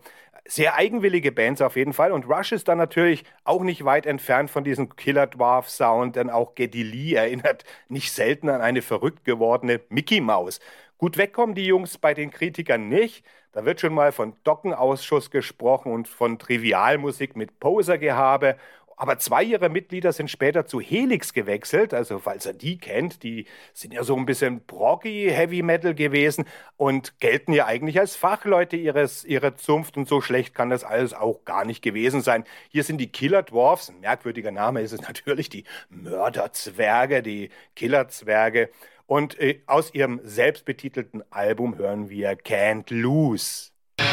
sehr 0.49 0.75
eigenwillige 0.75 1.31
Bands 1.31 1.61
auf 1.61 1.75
jeden 1.75 1.93
Fall. 1.93 2.11
Und 2.11 2.27
Rush 2.27 2.51
ist 2.51 2.67
dann 2.67 2.79
natürlich 2.79 3.23
auch 3.43 3.61
nicht 3.61 3.85
weit 3.85 4.05
entfernt 4.05 4.49
von 4.49 4.63
diesem 4.63 4.95
Killer 4.95 5.27
Dwarf 5.27 5.69
Sound, 5.69 6.15
denn 6.15 6.29
auch 6.29 6.55
Geddy 6.55 6.83
Lee 6.83 7.13
erinnert 7.13 7.63
nicht 7.87 8.11
selten 8.11 8.49
an 8.49 8.61
eine 8.61 8.81
verrückt 8.81 9.25
gewordene 9.25 9.79
Mickey 9.89 10.21
Maus. 10.21 10.59
Gut 10.97 11.17
wegkommen 11.17 11.55
die 11.55 11.65
Jungs 11.65 11.97
bei 11.97 12.13
den 12.13 12.31
Kritikern 12.31 12.89
nicht. 12.89 13.23
Da 13.51 13.63
wird 13.65 13.79
schon 13.79 13.93
mal 13.93 14.11
von 14.11 14.33
Dockenausschuss 14.43 15.31
gesprochen 15.31 15.91
und 15.93 16.07
von 16.07 16.39
Trivialmusik 16.39 17.35
mit 17.35 17.59
Posergehabe 17.59 18.57
aber 18.99 19.17
zwei 19.17 19.43
ihrer 19.43 19.69
Mitglieder 19.69 20.11
sind 20.11 20.29
später 20.29 20.65
zu 20.65 20.81
Helix 20.81 21.33
gewechselt, 21.33 21.93
also 21.93 22.19
falls 22.19 22.45
er 22.45 22.51
die 22.51 22.77
kennt, 22.77 23.23
die 23.23 23.45
sind 23.73 23.93
ja 23.93 24.03
so 24.03 24.13
ein 24.17 24.25
bisschen 24.25 24.65
proggy 24.65 25.29
Heavy 25.31 25.61
Metal 25.61 25.95
gewesen 25.95 26.43
und 26.75 27.17
gelten 27.21 27.53
ja 27.53 27.65
eigentlich 27.65 27.97
als 27.97 28.17
Fachleute 28.17 28.75
ihres, 28.75 29.23
ihrer 29.23 29.55
Zunft 29.55 29.95
und 29.95 30.09
so 30.09 30.19
schlecht 30.19 30.53
kann 30.53 30.69
das 30.69 30.83
alles 30.83 31.13
auch 31.13 31.45
gar 31.45 31.63
nicht 31.63 31.81
gewesen 31.81 32.21
sein. 32.21 32.43
Hier 32.67 32.83
sind 32.83 32.97
die 32.97 33.09
Killer 33.09 33.41
Dwarfs, 33.41 33.89
ein 33.89 34.01
merkwürdiger 34.01 34.51
Name 34.51 34.81
ist 34.81 34.91
es 34.91 35.01
natürlich, 35.07 35.47
die 35.47 35.63
Mörderzwerge, 35.89 37.23
die 37.23 37.51
Killerzwerge. 37.77 38.69
Und 39.05 39.39
äh, 39.39 39.61
aus 39.65 39.93
ihrem 39.93 40.19
selbstbetitelten 40.25 41.23
Album 41.29 41.77
hören 41.77 42.09
wir 42.09 42.33
Can't 42.33 42.93
Lose. 42.93 43.69
Beim 43.95 44.09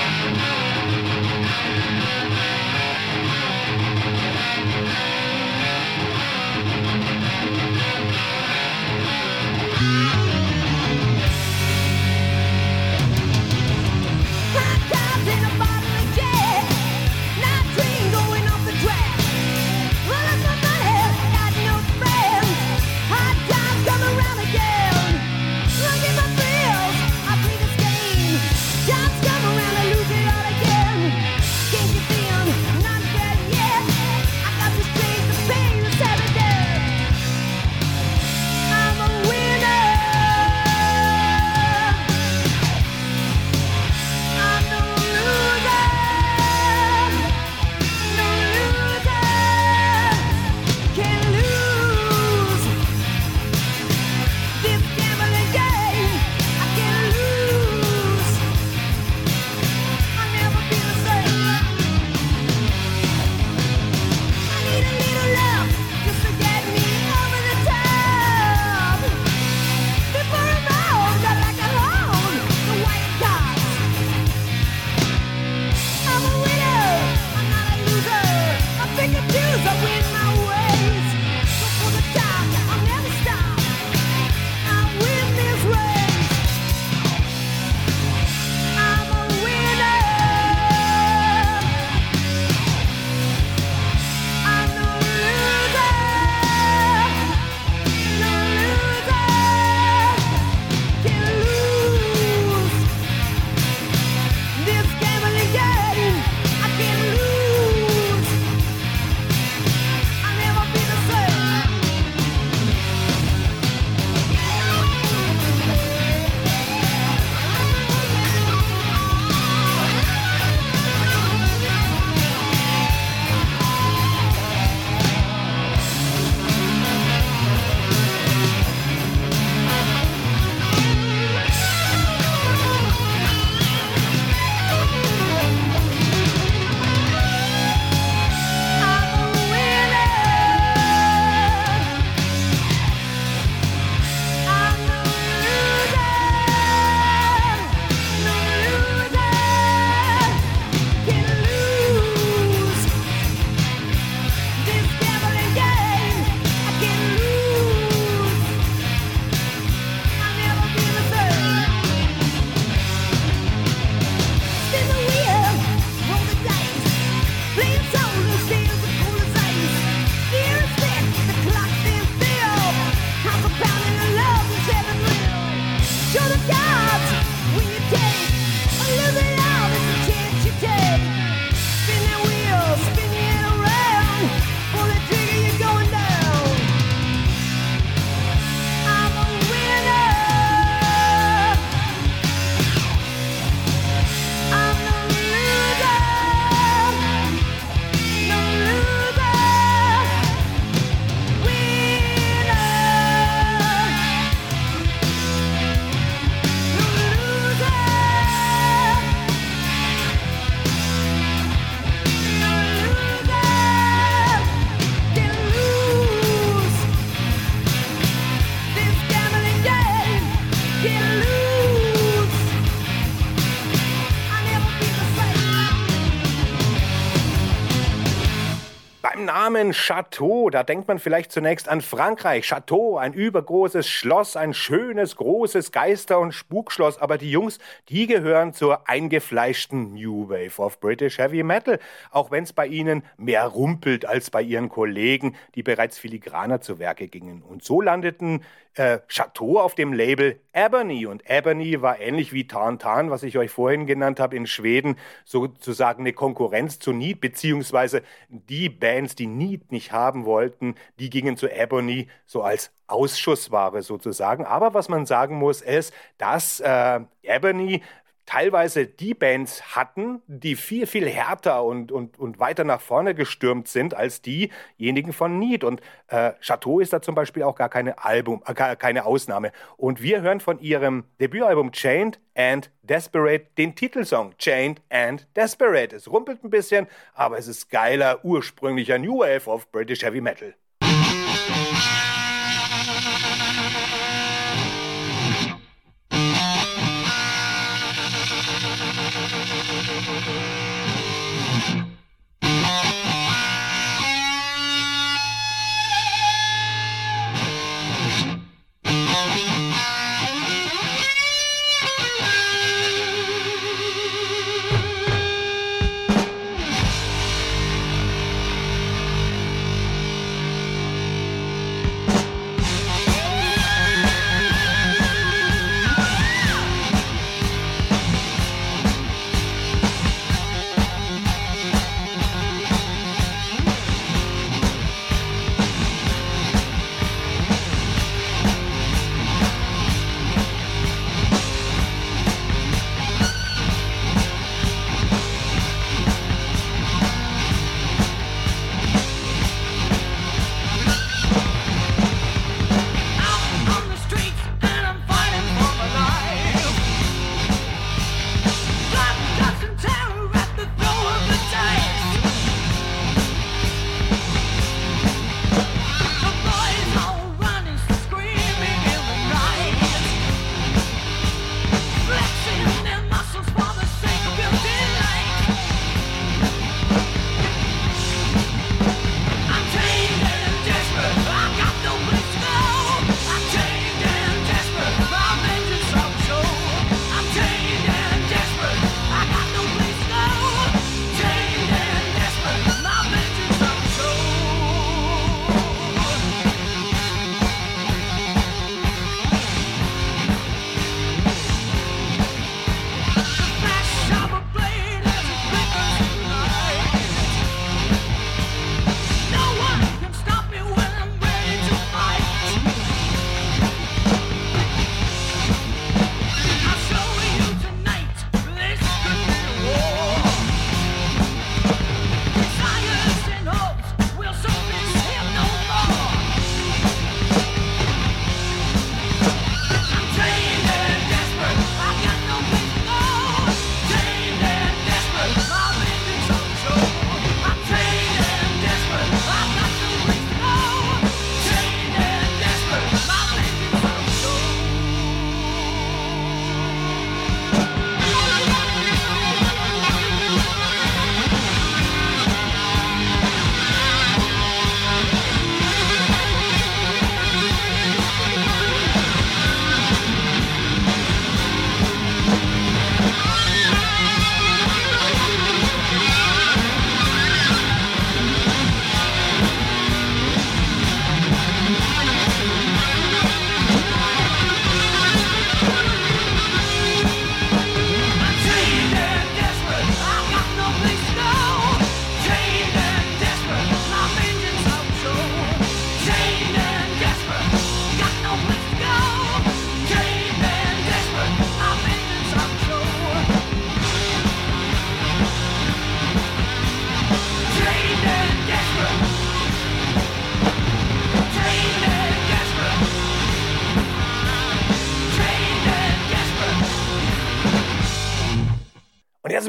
Namen 229.46 229.70
Chateau, 229.70 230.50
da 230.50 230.64
denkt 230.64 230.88
man 230.88 230.98
vielleicht 230.98 231.30
zunächst 231.30 231.68
an 231.68 231.80
Frankreich. 231.80 232.48
Chateau, 232.48 232.96
ein 232.96 233.12
übergroßes 233.12 233.88
Schloss, 233.88 234.34
ein 234.34 234.52
schönes, 234.52 235.14
großes 235.14 235.70
Geister- 235.70 236.18
und 236.18 236.32
Spukschloss. 236.32 236.98
Aber 236.98 237.16
die 237.16 237.30
Jungs, 237.30 237.60
die 237.88 238.08
gehören 238.08 238.54
zur 238.54 238.88
eingefleischten 238.88 239.94
New 239.94 240.28
Wave 240.28 240.60
of 240.60 240.80
British 240.80 241.18
Heavy 241.18 241.44
Metal. 241.44 241.78
Auch 242.10 242.32
wenn 242.32 242.42
es 242.42 242.52
bei 242.52 242.66
ihnen 242.66 243.04
mehr 243.18 243.46
rumpelt 243.46 244.04
als 244.04 244.30
bei 244.30 244.42
ihren 244.42 244.68
Kollegen, 244.68 245.36
die 245.54 245.62
bereits 245.62 245.96
filigraner 245.96 246.60
zu 246.60 246.80
Werke 246.80 247.06
gingen. 247.06 247.42
Und 247.42 247.62
so 247.62 247.80
landeten 247.80 248.42
äh, 248.76 248.98
Chateau 249.08 249.58
auf 249.58 249.74
dem 249.74 249.92
Label 249.92 250.38
Ebony. 250.52 251.06
Und 251.06 251.22
Ebony 251.28 251.80
war 251.82 251.98
ähnlich 252.00 252.32
wie 252.32 252.46
Tarntan, 252.46 253.10
was 253.10 253.22
ich 253.22 253.38
euch 253.38 253.50
vorhin 253.50 253.86
genannt 253.86 254.20
habe, 254.20 254.36
in 254.36 254.46
Schweden 254.46 254.96
sozusagen 255.24 256.02
eine 256.02 256.12
Konkurrenz 256.12 256.78
zu 256.78 256.92
Need, 256.92 257.20
beziehungsweise 257.20 258.02
die 258.28 258.68
Bands, 258.68 259.14
die 259.14 259.26
Need 259.36 259.72
nicht 259.72 259.92
haben 259.92 260.24
wollten, 260.24 260.74
die 260.98 261.10
gingen 261.10 261.36
zu 261.36 261.48
Ebony 261.48 262.08
so 262.26 262.42
als 262.42 262.70
Ausschussware 262.86 263.82
sozusagen. 263.82 264.44
Aber 264.44 264.74
was 264.74 264.88
man 264.88 265.06
sagen 265.06 265.36
muss, 265.36 265.62
ist, 265.62 265.92
dass 266.18 266.60
äh, 266.60 267.00
Ebony 267.22 267.82
teilweise 268.26 268.86
die 268.86 269.14
Bands 269.14 269.76
hatten, 269.76 270.20
die 270.26 270.56
viel, 270.56 270.86
viel 270.86 271.08
härter 271.08 271.64
und, 271.64 271.92
und, 271.92 272.18
und 272.18 272.38
weiter 272.38 272.64
nach 272.64 272.80
vorne 272.80 273.14
gestürmt 273.14 273.68
sind 273.68 273.94
als 273.94 274.20
diejenigen 274.20 275.12
von 275.12 275.38
Need. 275.38 275.64
Und 275.64 275.80
äh, 276.08 276.32
Chateau 276.40 276.80
ist 276.80 276.92
da 276.92 277.00
zum 277.00 277.14
Beispiel 277.14 277.44
auch 277.44 277.54
gar 277.54 277.68
keine, 277.68 278.04
Album, 278.04 278.42
äh, 278.44 278.76
keine 278.76 279.06
Ausnahme. 279.06 279.52
Und 279.76 280.02
wir 280.02 280.20
hören 280.22 280.40
von 280.40 280.58
ihrem 280.58 281.04
Debütalbum 281.20 281.72
Chained 281.72 282.20
and 282.34 282.70
Desperate 282.82 283.46
den 283.56 283.74
Titelsong 283.74 284.36
Chained 284.38 284.82
and 284.90 285.26
Desperate. 285.36 285.94
Es 285.94 286.10
rumpelt 286.10 286.42
ein 286.44 286.50
bisschen, 286.50 286.88
aber 287.14 287.38
es 287.38 287.46
ist 287.46 287.70
geiler, 287.70 288.24
ursprünglicher 288.24 288.98
New 288.98 289.20
Wave 289.20 289.48
of 289.48 289.70
British 289.70 290.02
Heavy 290.02 290.20
Metal. 290.20 290.54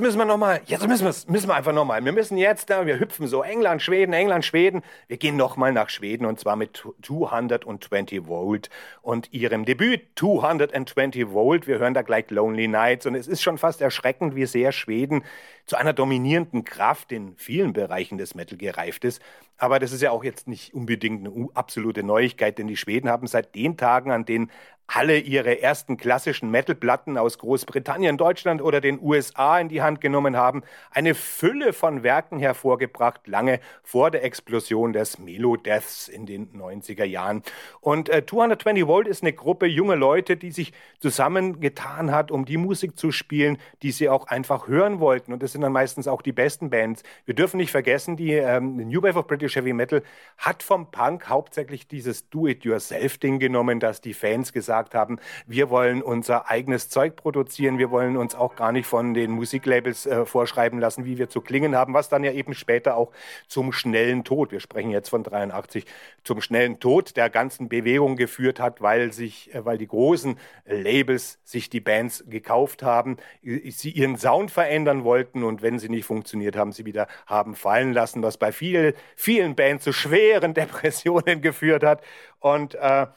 Müssen 0.07 0.19
wir 0.19 0.25
nochmal, 0.25 0.61
jetzt 0.67 0.87
müssen 0.87 1.05
wir, 1.05 1.13
müssen 1.33 1.49
wir 1.49 1.55
einfach 1.55 1.73
nochmal. 1.73 2.03
Wir 2.03 2.13
müssen 2.13 2.37
jetzt, 2.37 2.69
wir 2.69 2.97
hüpfen 2.97 3.27
so 3.27 3.43
England, 3.43 3.81
Schweden, 3.81 4.13
England, 4.13 4.45
Schweden. 4.45 4.81
Wir 5.09 5.17
gehen 5.17 5.35
nochmal 5.35 5.73
nach 5.73 5.89
Schweden 5.89 6.25
und 6.25 6.39
zwar 6.39 6.55
mit 6.55 6.81
220 7.01 8.25
Volt 8.25 8.69
und 9.01 9.33
ihrem 9.33 9.65
Debüt 9.65 10.03
220 10.15 11.31
Volt. 11.31 11.67
Wir 11.67 11.79
hören 11.79 11.93
da 11.93 12.03
gleich 12.03 12.29
Lonely 12.29 12.69
Nights 12.69 13.05
und 13.05 13.15
es 13.15 13.27
ist 13.27 13.41
schon 13.41 13.57
fast 13.57 13.81
erschreckend, 13.81 14.33
wie 14.33 14.45
sehr 14.45 14.71
Schweden 14.71 15.25
zu 15.65 15.75
einer 15.75 15.91
dominierenden 15.91 16.63
Kraft 16.63 17.11
in 17.11 17.35
vielen 17.35 17.73
Bereichen 17.73 18.17
des 18.17 18.33
Metal 18.33 18.57
gereift 18.57 19.03
ist. 19.03 19.21
Aber 19.57 19.79
das 19.79 19.91
ist 19.91 20.01
ja 20.01 20.11
auch 20.11 20.23
jetzt 20.23 20.47
nicht 20.47 20.73
unbedingt 20.73 21.27
eine 21.27 21.49
absolute 21.53 22.03
Neuigkeit, 22.03 22.57
denn 22.57 22.67
die 22.67 22.77
Schweden 22.77 23.09
haben 23.09 23.27
seit 23.27 23.55
den 23.55 23.75
Tagen, 23.75 24.11
an 24.11 24.23
denen 24.23 24.51
alle 24.87 25.19
ihre 25.19 25.61
ersten 25.61 25.97
klassischen 25.97 26.49
Metalplatten 26.49 27.17
aus 27.17 27.37
Großbritannien, 27.37 28.17
Deutschland 28.17 28.61
oder 28.61 28.79
den 28.79 28.99
USA 29.01 29.59
in 29.59 29.67
die 29.67 29.81
Hand 29.81 29.99
genommen 29.99 30.37
haben, 30.37 30.63
eine 30.91 31.13
Fülle 31.13 31.73
von 31.73 32.03
Werken 32.03 32.39
hervorgebracht, 32.39 33.27
lange 33.27 33.59
vor 33.83 34.11
der 34.11 34.23
Explosion 34.23 34.93
des 34.93 35.19
Melo-Deaths 35.19 36.07
in 36.07 36.25
den 36.25 36.53
90er 36.53 37.03
Jahren. 37.03 37.43
Und 37.81 38.09
äh, 38.09 38.25
220 38.25 38.87
Volt 38.87 39.07
ist 39.07 39.23
eine 39.23 39.33
Gruppe 39.33 39.65
junge 39.65 39.95
Leute, 39.95 40.37
die 40.37 40.51
sich 40.51 40.71
zusammengetan 40.99 42.11
hat, 42.11 42.31
um 42.31 42.45
die 42.45 42.57
Musik 42.57 42.97
zu 42.97 43.11
spielen, 43.11 43.57
die 43.83 43.91
sie 43.91 44.07
auch 44.07 44.27
einfach 44.27 44.67
hören 44.67 44.99
wollten. 45.01 45.33
Und 45.33 45.43
das 45.43 45.51
sind 45.51 45.61
dann 45.61 45.73
meistens 45.73 46.07
auch 46.07 46.21
die 46.21 46.31
besten 46.31 46.69
Bands. 46.69 47.03
Wir 47.25 47.35
dürfen 47.35 47.57
nicht 47.57 47.71
vergessen, 47.71 48.15
die 48.15 48.31
ähm, 48.31 48.77
New 48.77 49.03
Wave 49.03 49.19
of 49.19 49.27
British 49.27 49.57
Heavy 49.57 49.73
Metal 49.73 50.01
hat 50.37 50.63
vom 50.63 50.91
Punk 50.91 51.27
hauptsächlich 51.27 51.87
dieses 51.87 52.29
Do-it-yourself-Ding 52.29 53.39
genommen, 53.39 53.81
dass 53.81 53.99
die 53.99 54.13
Fans 54.13 54.53
gesagt 54.53 54.76
gesagt 54.77 54.93
haben, 54.93 55.19
wir 55.47 55.69
wollen 55.69 56.01
unser 56.01 56.49
eigenes 56.49 56.89
Zeug 56.89 57.15
produzieren, 57.15 57.77
wir 57.79 57.89
wollen 57.89 58.17
uns 58.17 58.35
auch 58.35 58.55
gar 58.55 58.71
nicht 58.71 58.85
von 58.85 59.13
den 59.13 59.31
Musiklabels 59.31 60.05
äh, 60.05 60.25
vorschreiben 60.25 60.79
lassen, 60.79 61.05
wie 61.05 61.17
wir 61.17 61.29
zu 61.29 61.41
klingen 61.41 61.75
haben, 61.75 61.93
was 61.93 62.09
dann 62.09 62.23
ja 62.23 62.31
eben 62.31 62.53
später 62.53 62.95
auch 62.95 63.11
zum 63.47 63.73
schnellen 63.73 64.23
Tod, 64.23 64.51
wir 64.51 64.59
sprechen 64.59 64.91
jetzt 64.91 65.09
von 65.09 65.23
83, 65.23 65.85
zum 66.23 66.41
schnellen 66.41 66.79
Tod 66.79 67.17
der 67.17 67.29
ganzen 67.29 67.69
Bewegung 67.69 68.15
geführt 68.15 68.59
hat, 68.59 68.81
weil 68.81 69.11
sich, 69.11 69.53
äh, 69.53 69.65
weil 69.65 69.77
die 69.77 69.87
großen 69.87 70.37
Labels 70.65 71.39
sich 71.43 71.69
die 71.69 71.81
Bands 71.81 72.23
gekauft 72.27 72.83
haben, 72.83 73.17
sie 73.41 73.89
ihren 73.89 74.17
Sound 74.17 74.51
verändern 74.51 75.03
wollten 75.03 75.43
und 75.43 75.61
wenn 75.61 75.79
sie 75.79 75.89
nicht 75.89 76.05
funktioniert 76.05 76.55
haben, 76.55 76.71
sie 76.71 76.85
wieder 76.85 77.07
haben 77.25 77.55
fallen 77.55 77.93
lassen, 77.93 78.21
was 78.21 78.37
bei 78.37 78.51
viel, 78.51 78.93
vielen 79.15 79.55
Bands 79.55 79.83
zu 79.83 79.93
schweren 79.93 80.53
Depressionen 80.57 81.41
geführt 81.41 81.83
hat. 81.83 82.01
Und 82.39 82.75
äh, 82.75 83.07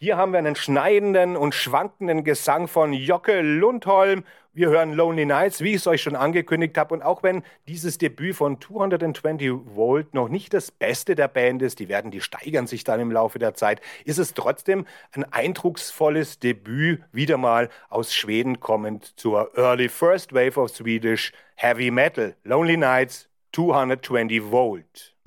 hier 0.00 0.16
haben 0.16 0.30
wir 0.30 0.38
einen 0.38 0.54
schneidenden 0.54 1.36
und 1.36 1.56
schwankenden 1.56 2.22
Gesang 2.22 2.68
von 2.68 2.92
Jocke 2.92 3.40
Lundholm. 3.40 4.22
Wir 4.52 4.68
hören 4.68 4.92
Lonely 4.92 5.26
Nights, 5.26 5.60
wie 5.60 5.70
ich 5.70 5.78
es 5.78 5.88
euch 5.88 6.02
schon 6.02 6.14
angekündigt 6.14 6.78
habe. 6.78 6.94
Und 6.94 7.02
auch 7.02 7.24
wenn 7.24 7.42
dieses 7.66 7.98
Debüt 7.98 8.36
von 8.36 8.60
220 8.60 9.50
Volt 9.74 10.14
noch 10.14 10.28
nicht 10.28 10.54
das 10.54 10.70
Beste 10.70 11.16
der 11.16 11.26
Band 11.26 11.62
ist, 11.62 11.80
die 11.80 11.88
werden, 11.88 12.12
die 12.12 12.20
steigern 12.20 12.68
sich 12.68 12.84
dann 12.84 13.00
im 13.00 13.10
Laufe 13.10 13.40
der 13.40 13.54
Zeit, 13.54 13.80
ist 14.04 14.18
es 14.18 14.34
trotzdem 14.34 14.86
ein 15.16 15.24
eindrucksvolles 15.32 16.38
Debüt, 16.38 17.02
wieder 17.10 17.36
mal 17.36 17.68
aus 17.88 18.14
Schweden 18.14 18.60
kommend 18.60 19.18
zur 19.18 19.50
Early 19.58 19.88
First 19.88 20.32
Wave 20.32 20.60
of 20.60 20.70
Swedish 20.70 21.32
Heavy 21.56 21.90
Metal. 21.90 22.36
Lonely 22.44 22.76
Nights, 22.76 23.28
220 23.52 24.52
Volt. 24.52 25.17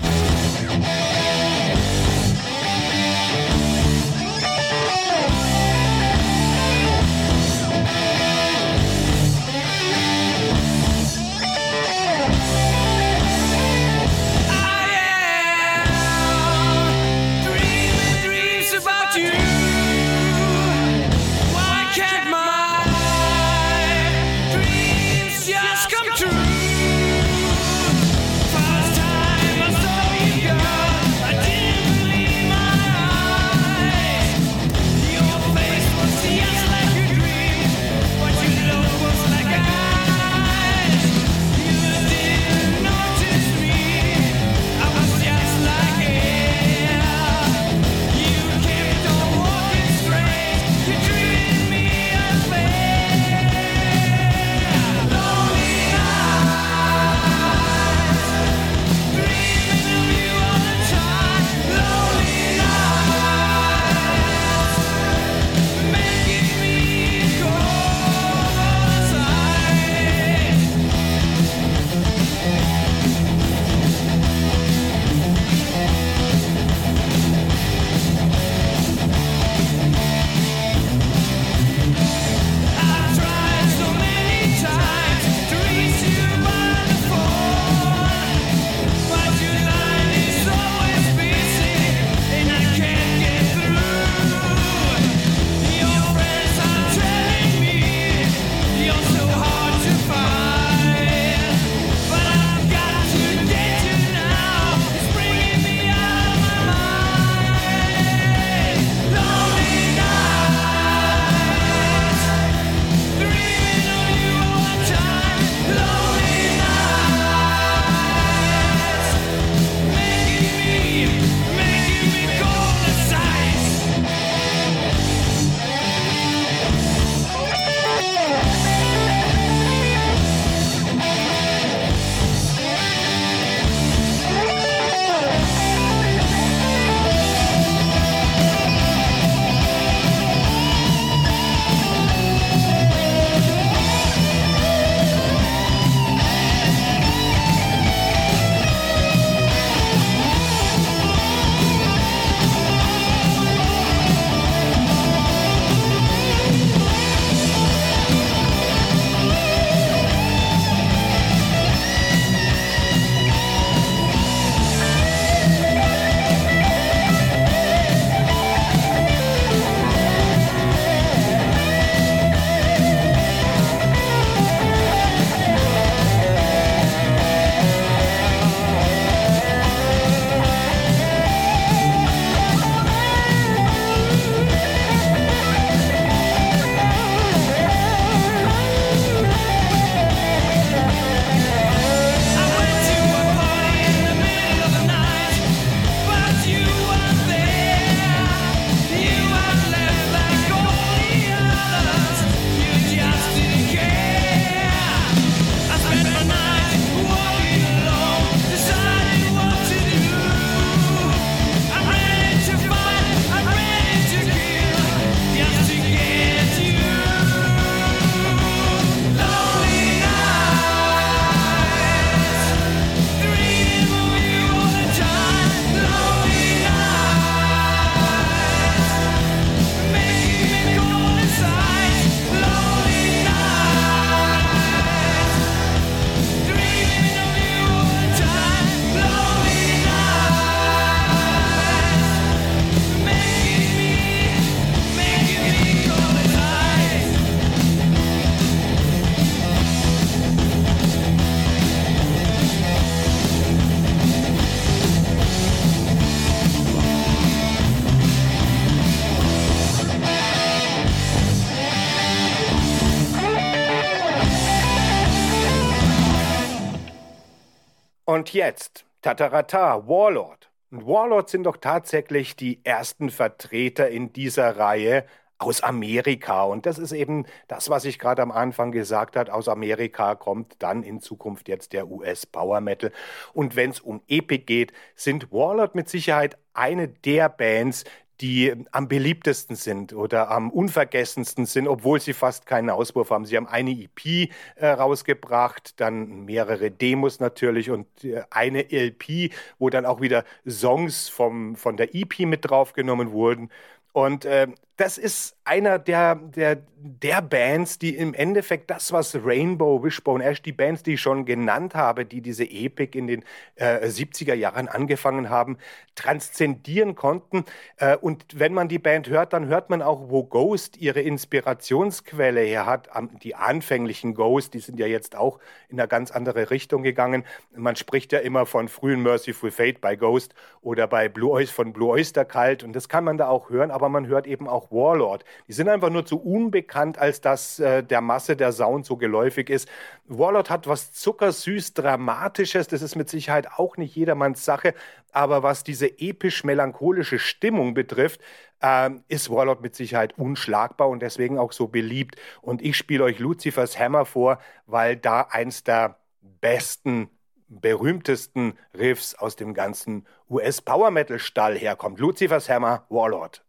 Und 268.21 268.33
jetzt, 268.33 268.85
Tatarata, 269.01 269.87
Warlord. 269.87 270.51
Und 270.69 270.85
Warlord 270.85 271.27
sind 271.27 271.45
doch 271.45 271.57
tatsächlich 271.57 272.35
die 272.35 272.63
ersten 272.63 273.09
Vertreter 273.09 273.89
in 273.89 274.13
dieser 274.13 274.59
Reihe 274.59 275.07
aus 275.39 275.63
Amerika. 275.63 276.43
Und 276.43 276.67
das 276.67 276.77
ist 276.77 276.91
eben 276.91 277.25
das, 277.47 277.71
was 277.71 277.83
ich 277.83 277.97
gerade 277.97 278.21
am 278.21 278.29
Anfang 278.29 278.71
gesagt 278.71 279.15
habe. 279.15 279.33
Aus 279.33 279.47
Amerika 279.47 280.13
kommt 280.13 280.57
dann 280.59 280.83
in 280.83 281.01
Zukunft 281.01 281.47
jetzt 281.47 281.73
der 281.73 281.89
US 281.89 282.27
Power 282.27 282.61
Metal. 282.61 282.91
Und 283.33 283.55
wenn 283.55 283.71
es 283.71 283.79
um 283.79 284.03
Epic 284.07 284.43
geht, 284.45 284.71
sind 284.93 285.31
Warlord 285.31 285.73
mit 285.73 285.89
Sicherheit 285.89 286.37
eine 286.53 286.89
der 286.89 287.27
Bands, 287.27 287.85
die 288.21 288.53
am 288.71 288.87
beliebtesten 288.87 289.55
sind 289.55 289.93
oder 289.93 290.29
am 290.29 290.51
unvergessensten 290.51 291.45
sind, 291.45 291.67
obwohl 291.67 291.99
sie 291.99 292.13
fast 292.13 292.45
keinen 292.45 292.69
Auswurf 292.69 293.09
haben. 293.09 293.25
Sie 293.25 293.35
haben 293.35 293.47
eine 293.47 293.71
EP 293.71 294.29
äh, 294.55 294.67
rausgebracht, 294.67 295.79
dann 295.79 296.25
mehrere 296.25 296.69
Demos 296.69 297.19
natürlich 297.19 297.71
und 297.71 297.87
äh, 298.03 298.23
eine 298.29 298.71
LP, 298.71 299.31
wo 299.57 299.69
dann 299.69 299.85
auch 299.85 300.01
wieder 300.01 300.23
Songs 300.47 301.09
vom, 301.09 301.55
von 301.55 301.77
der 301.77 301.95
EP 301.95 302.19
mit 302.19 302.49
draufgenommen 302.49 303.11
wurden. 303.11 303.49
Und 303.93 304.25
äh, 304.25 304.47
das 304.81 304.97
ist 304.97 305.35
einer 305.43 305.77
der, 305.77 306.15
der, 306.15 306.57
der 306.77 307.21
Bands, 307.21 307.77
die 307.77 307.95
im 307.95 308.15
Endeffekt 308.15 308.71
das, 308.71 308.91
was 308.91 309.15
Rainbow, 309.15 309.83
Wishbone 309.83 310.23
Ash, 310.23 310.41
die 310.41 310.51
Bands, 310.51 310.81
die 310.81 310.93
ich 310.93 311.01
schon 311.01 311.25
genannt 311.25 311.75
habe, 311.75 312.05
die 312.05 312.21
diese 312.21 312.45
Epic 312.45 312.97
in 312.97 313.05
den 313.05 313.23
äh, 313.55 313.87
70er 313.87 314.33
Jahren 314.33 314.67
angefangen 314.67 315.29
haben, 315.29 315.57
transzendieren 315.93 316.95
konnten. 316.95 317.45
Äh, 317.77 317.97
und 317.97 318.25
wenn 318.33 318.53
man 318.53 318.69
die 318.69 318.79
Band 318.79 319.07
hört, 319.09 319.33
dann 319.33 319.47
hört 319.47 319.69
man 319.69 319.83
auch, 319.83 320.09
wo 320.09 320.23
Ghost 320.23 320.77
ihre 320.77 321.01
Inspirationsquelle 321.01 322.41
her 322.41 322.65
hat. 322.65 322.89
Die 323.21 323.35
anfänglichen 323.35 324.15
Ghost, 324.15 324.55
die 324.55 324.59
sind 324.59 324.79
ja 324.79 324.87
jetzt 324.87 325.15
auch 325.15 325.39
in 325.69 325.79
eine 325.79 325.87
ganz 325.87 326.09
andere 326.09 326.49
Richtung 326.49 326.81
gegangen. 326.81 327.23
Man 327.55 327.75
spricht 327.75 328.13
ja 328.13 328.19
immer 328.19 328.47
von 328.47 328.67
frühen 328.67 329.03
Merciful 329.03 329.51
Fate 329.51 329.79
bei 329.79 329.95
Ghost 329.95 330.33
oder 330.61 330.87
bei 330.87 331.07
Blue 331.09 331.29
Oyster, 331.29 331.53
von 331.53 331.73
Blue 331.73 331.89
Oyster 331.89 332.25
Cult. 332.25 332.63
Und 332.63 332.73
das 332.73 332.89
kann 332.89 333.03
man 333.03 333.17
da 333.17 333.27
auch 333.27 333.49
hören, 333.51 333.69
aber 333.69 333.89
man 333.89 334.07
hört 334.07 334.25
eben 334.25 334.47
auch 334.47 334.70
Warlord. 334.71 335.25
Die 335.47 335.53
sind 335.53 335.69
einfach 335.69 335.89
nur 335.89 336.05
zu 336.05 336.21
unbekannt, 336.21 336.97
als 336.97 337.21
dass 337.21 337.59
äh, 337.59 337.83
der 337.83 338.01
Masse 338.01 338.35
der 338.35 338.51
Sound 338.51 338.85
so 338.85 338.97
geläufig 338.97 339.49
ist. 339.49 339.69
Warlord 340.05 340.49
hat 340.49 340.67
was 340.67 340.93
zuckersüß 340.93 341.73
Dramatisches, 341.73 342.67
das 342.67 342.81
ist 342.81 342.95
mit 342.95 343.09
Sicherheit 343.09 343.47
auch 343.57 343.77
nicht 343.77 343.95
jedermanns 343.95 344.45
Sache, 344.45 344.73
aber 345.11 345.43
was 345.43 345.63
diese 345.63 345.99
episch-melancholische 345.99 347.19
Stimmung 347.19 347.73
betrifft, 347.73 348.21
äh, 348.61 348.89
ist 349.07 349.29
Warlord 349.29 349.61
mit 349.61 349.75
Sicherheit 349.75 350.17
unschlagbar 350.17 350.89
und 350.89 351.01
deswegen 351.01 351.37
auch 351.37 351.51
so 351.51 351.67
beliebt. 351.67 352.15
Und 352.41 352.61
ich 352.61 352.77
spiele 352.77 353.03
euch 353.03 353.19
Lucifers 353.19 353.77
Hammer 353.77 354.05
vor, 354.05 354.39
weil 354.65 354.95
da 354.95 355.21
eins 355.29 355.63
der 355.63 355.97
besten 356.21 357.09
berühmtesten 357.51 358.53
Riffs 358.77 359.15
aus 359.15 359.35
dem 359.35 359.53
ganzen 359.53 360.07
US-Power-Metal-Stall 360.29 361.57
herkommt. 361.57 361.99
Lucifers 361.99 362.49
Hammer, 362.49 362.85
Warlord. 362.89 363.43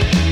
Story 0.00 0.29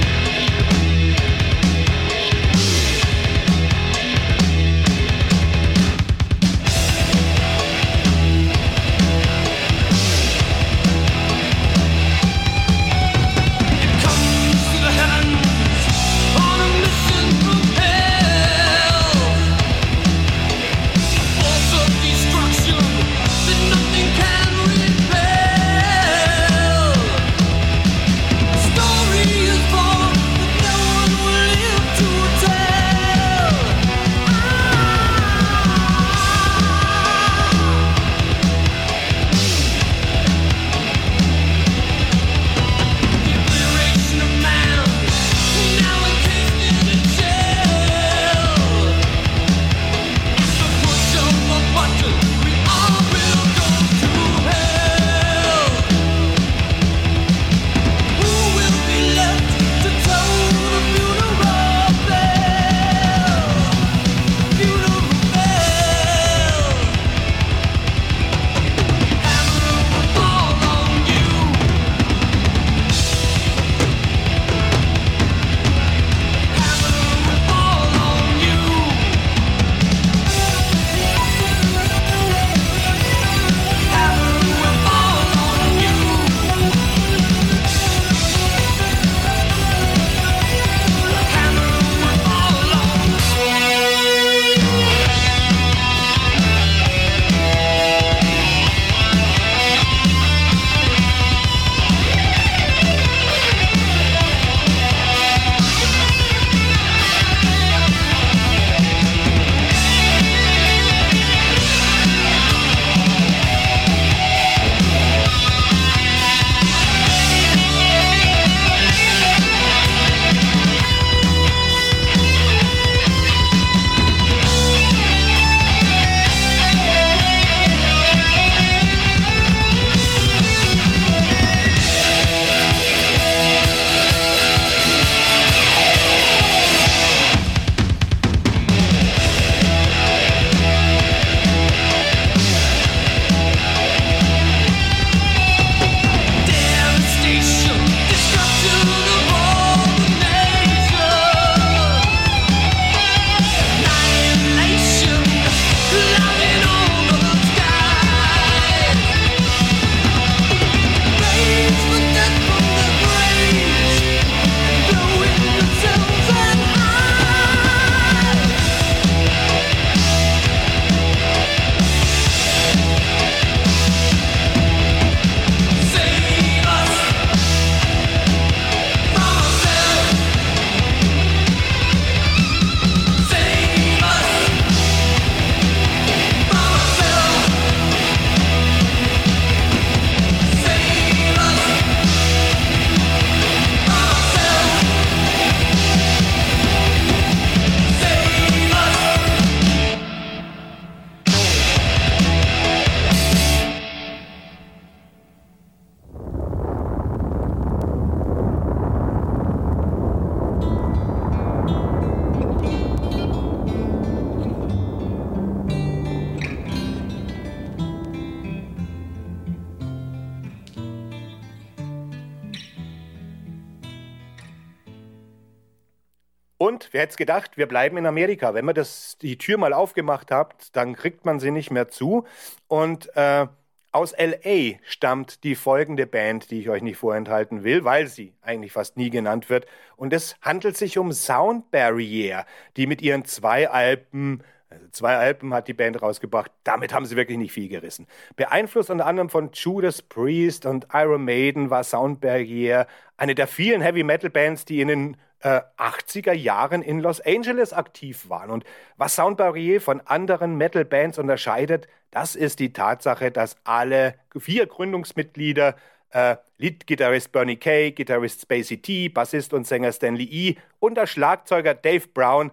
gedacht, 227.18 227.56
wir 227.56 227.66
bleiben 227.66 227.98
in 227.98 228.06
Amerika. 228.06 228.54
Wenn 228.54 228.64
man 228.64 228.74
das, 228.74 229.18
die 229.20 229.36
Tür 229.36 229.58
mal 229.58 229.74
aufgemacht 229.74 230.30
hat, 230.30 230.54
dann 230.72 230.94
kriegt 230.94 231.26
man 231.26 231.38
sie 231.40 231.50
nicht 231.50 231.70
mehr 231.70 231.88
zu. 231.88 232.24
Und 232.66 233.14
äh, 233.16 233.46
aus 233.92 234.14
LA 234.16 234.78
stammt 234.84 235.44
die 235.44 235.54
folgende 235.54 236.06
Band, 236.06 236.50
die 236.50 236.60
ich 236.60 236.70
euch 236.70 236.82
nicht 236.82 236.98
vorenthalten 236.98 237.64
will, 237.64 237.84
weil 237.84 238.06
sie 238.06 238.32
eigentlich 238.42 238.72
fast 238.72 238.96
nie 238.96 239.10
genannt 239.10 239.50
wird. 239.50 239.66
Und 239.96 240.12
es 240.12 240.36
handelt 240.40 240.76
sich 240.76 240.98
um 240.98 241.12
Sound 241.12 241.70
Barrier, 241.70 242.46
die 242.76 242.86
mit 242.86 243.02
ihren 243.02 243.24
zwei 243.24 243.68
Alben 243.68 244.42
also 244.70 244.86
zwei 244.90 245.16
Alben 245.16 245.54
hat 245.54 245.66
die 245.66 245.72
Band 245.72 246.02
rausgebracht. 246.02 246.52
Damit 246.62 246.92
haben 246.92 247.06
sie 247.06 247.16
wirklich 247.16 247.38
nicht 247.38 247.52
viel 247.52 247.68
gerissen. 247.68 248.06
Beeinflusst 248.36 248.90
unter 248.90 249.06
anderem 249.06 249.30
von 249.30 249.50
Judas 249.54 250.02
Priest 250.02 250.66
und 250.66 250.88
Iron 250.92 251.24
Maiden 251.24 251.70
war 251.70 251.84
Sound 251.84 252.20
Barrier 252.20 252.86
eine 253.16 253.34
der 253.34 253.46
vielen 253.46 253.80
Heavy 253.80 254.02
Metal 254.02 254.28
Bands, 254.28 254.66
die 254.66 254.82
in 254.82 254.88
den 254.88 255.16
äh, 255.40 255.60
80er 255.76 256.32
Jahren 256.32 256.82
in 256.82 257.00
Los 257.00 257.20
Angeles 257.20 257.72
aktiv 257.72 258.28
waren. 258.28 258.50
Und 258.50 258.64
was 258.96 259.14
Sound 259.14 259.36
Barrier 259.36 259.80
von 259.80 260.00
anderen 260.00 260.56
Metal 260.56 260.84
Bands 260.84 261.18
unterscheidet, 261.18 261.88
das 262.10 262.36
ist 262.36 262.58
die 262.58 262.72
Tatsache, 262.72 263.30
dass 263.30 263.56
alle 263.64 264.14
vier 264.38 264.66
Gründungsmitglieder 264.66 265.76
äh, 266.10 266.36
Leadgitarrist 266.56 267.32
Bernie 267.32 267.56
Kay, 267.56 267.92
Gitarrist 267.92 268.42
Spacey 268.42 268.78
T, 268.80 269.08
Bassist 269.08 269.52
und 269.52 269.66
Sänger 269.66 269.92
Stanley 269.92 270.24
E. 270.24 270.56
und 270.80 270.96
der 270.96 271.06
Schlagzeuger 271.06 271.74
Dave 271.74 272.08
Brown 272.08 272.50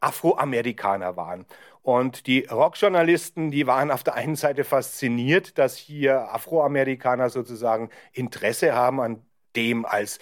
Afroamerikaner 0.00 1.16
waren. 1.16 1.46
Und 1.82 2.26
die 2.26 2.46
Rockjournalisten, 2.50 3.50
die 3.50 3.66
waren 3.66 3.90
auf 3.90 4.02
der 4.02 4.14
einen 4.14 4.36
Seite 4.36 4.64
fasziniert, 4.64 5.58
dass 5.58 5.76
hier 5.76 6.32
Afroamerikaner 6.32 7.28
sozusagen 7.28 7.90
Interesse 8.12 8.74
haben 8.74 9.00
an 9.00 9.22
dem 9.54 9.84
als 9.84 10.18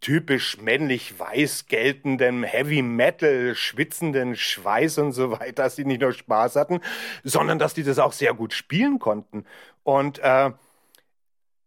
typisch 0.00 0.58
männlich 0.58 1.18
weiß 1.18 1.66
geltenden 1.66 2.42
Heavy 2.42 2.82
Metal, 2.82 3.54
schwitzenden 3.54 4.36
Schweiß 4.36 4.98
und 4.98 5.12
so 5.12 5.32
weiter, 5.32 5.64
dass 5.64 5.76
sie 5.76 5.84
nicht 5.84 6.00
nur 6.00 6.12
Spaß 6.12 6.56
hatten, 6.56 6.80
sondern 7.22 7.58
dass 7.58 7.74
die 7.74 7.82
das 7.82 7.98
auch 7.98 8.12
sehr 8.12 8.34
gut 8.34 8.52
spielen 8.54 8.98
konnten. 8.98 9.44
Und 9.82 10.18
äh, 10.20 10.52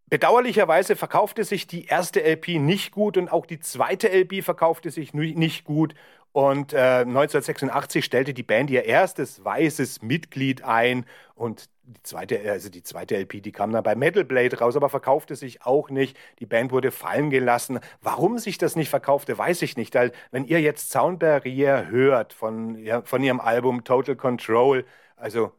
bedauerlicherweise 0.07 0.95
verkaufte 0.95 1.43
sich 1.43 1.67
die 1.67 1.85
erste 1.85 2.23
LP 2.23 2.59
nicht 2.59 2.91
gut 2.91 3.17
und 3.17 3.31
auch 3.31 3.45
die 3.45 3.59
zweite 3.59 4.09
LP 4.09 4.43
verkaufte 4.43 4.89
sich 4.89 5.13
nicht 5.13 5.63
gut. 5.63 5.93
Und 6.31 6.73
äh, 6.73 7.01
1986 7.01 8.05
stellte 8.05 8.33
die 8.33 8.43
Band 8.43 8.69
ihr 8.69 8.85
erstes 8.85 9.43
weißes 9.43 10.01
Mitglied 10.01 10.63
ein 10.63 11.05
und 11.35 11.69
die 11.87 12.03
zweite, 12.03 12.51
also 12.51 12.69
die 12.69 12.83
zweite 12.83 13.15
LP, 13.15 13.41
die 13.41 13.51
kam 13.53 13.71
dann 13.71 13.83
bei 13.83 13.95
Metal 13.95 14.25
Blade 14.25 14.59
raus, 14.59 14.75
aber 14.75 14.89
verkaufte 14.89 15.35
sich 15.35 15.65
auch 15.65 15.89
nicht. 15.89 16.17
Die 16.39 16.45
Band 16.45 16.71
wurde 16.71 16.91
fallen 16.91 17.29
gelassen. 17.29 17.79
Warum 18.01 18.39
sich 18.39 18.57
das 18.57 18.75
nicht 18.75 18.89
verkaufte, 18.89 19.37
weiß 19.37 19.61
ich 19.61 19.77
nicht. 19.77 19.95
Weil 19.95 20.11
wenn 20.31 20.45
ihr 20.45 20.59
jetzt 20.61 20.91
Sound 20.91 21.19
Barrier 21.19 21.87
hört 21.89 22.33
von, 22.33 22.77
ja, 22.77 23.01
von 23.03 23.23
ihrem 23.23 23.39
Album 23.39 23.85
Total 23.85 24.15
Control, 24.17 24.85
also 25.15 25.51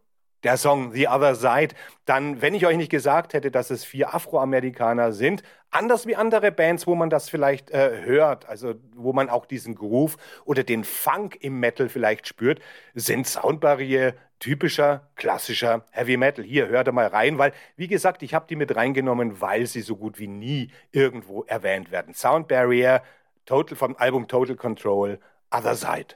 der 0.44 0.56
Song 0.58 0.92
The 0.92 1.08
Other 1.08 1.34
Side, 1.34 1.74
dann, 2.04 2.42
wenn 2.42 2.54
ich 2.54 2.66
euch 2.66 2.76
nicht 2.76 2.90
gesagt 2.90 3.32
hätte, 3.34 3.50
dass 3.50 3.70
es 3.70 3.84
vier 3.84 4.14
Afroamerikaner 4.14 5.12
sind, 5.12 5.42
anders 5.70 6.06
wie 6.06 6.16
andere 6.16 6.50
Bands, 6.52 6.86
wo 6.86 6.94
man 6.94 7.10
das 7.10 7.28
vielleicht 7.28 7.70
äh, 7.70 8.02
hört, 8.02 8.48
also 8.48 8.74
wo 8.94 9.12
man 9.12 9.28
auch 9.28 9.46
diesen 9.46 9.74
Groove 9.74 10.16
oder 10.44 10.64
den 10.64 10.84
Funk 10.84 11.38
im 11.40 11.60
Metal 11.60 11.88
vielleicht 11.88 12.26
spürt, 12.26 12.60
sind 12.94 13.26
Soundbarriere 13.26 14.14
typischer, 14.38 15.08
klassischer 15.16 15.84
Heavy 15.90 16.16
Metal. 16.16 16.44
Hier, 16.44 16.68
hört 16.68 16.92
mal 16.92 17.06
rein, 17.06 17.38
weil, 17.38 17.52
wie 17.76 17.88
gesagt, 17.88 18.22
ich 18.22 18.34
habe 18.34 18.46
die 18.48 18.56
mit 18.56 18.74
reingenommen, 18.74 19.40
weil 19.40 19.66
sie 19.66 19.80
so 19.80 19.96
gut 19.96 20.18
wie 20.18 20.28
nie 20.28 20.70
irgendwo 20.92 21.42
erwähnt 21.44 21.90
werden. 21.90 22.14
Sound 22.14 22.48
Barrier, 22.48 23.02
Total 23.46 23.76
vom 23.76 23.96
Album 23.96 24.28
Total 24.28 24.56
Control, 24.56 25.18
Other 25.50 25.74
Side. 25.74 26.14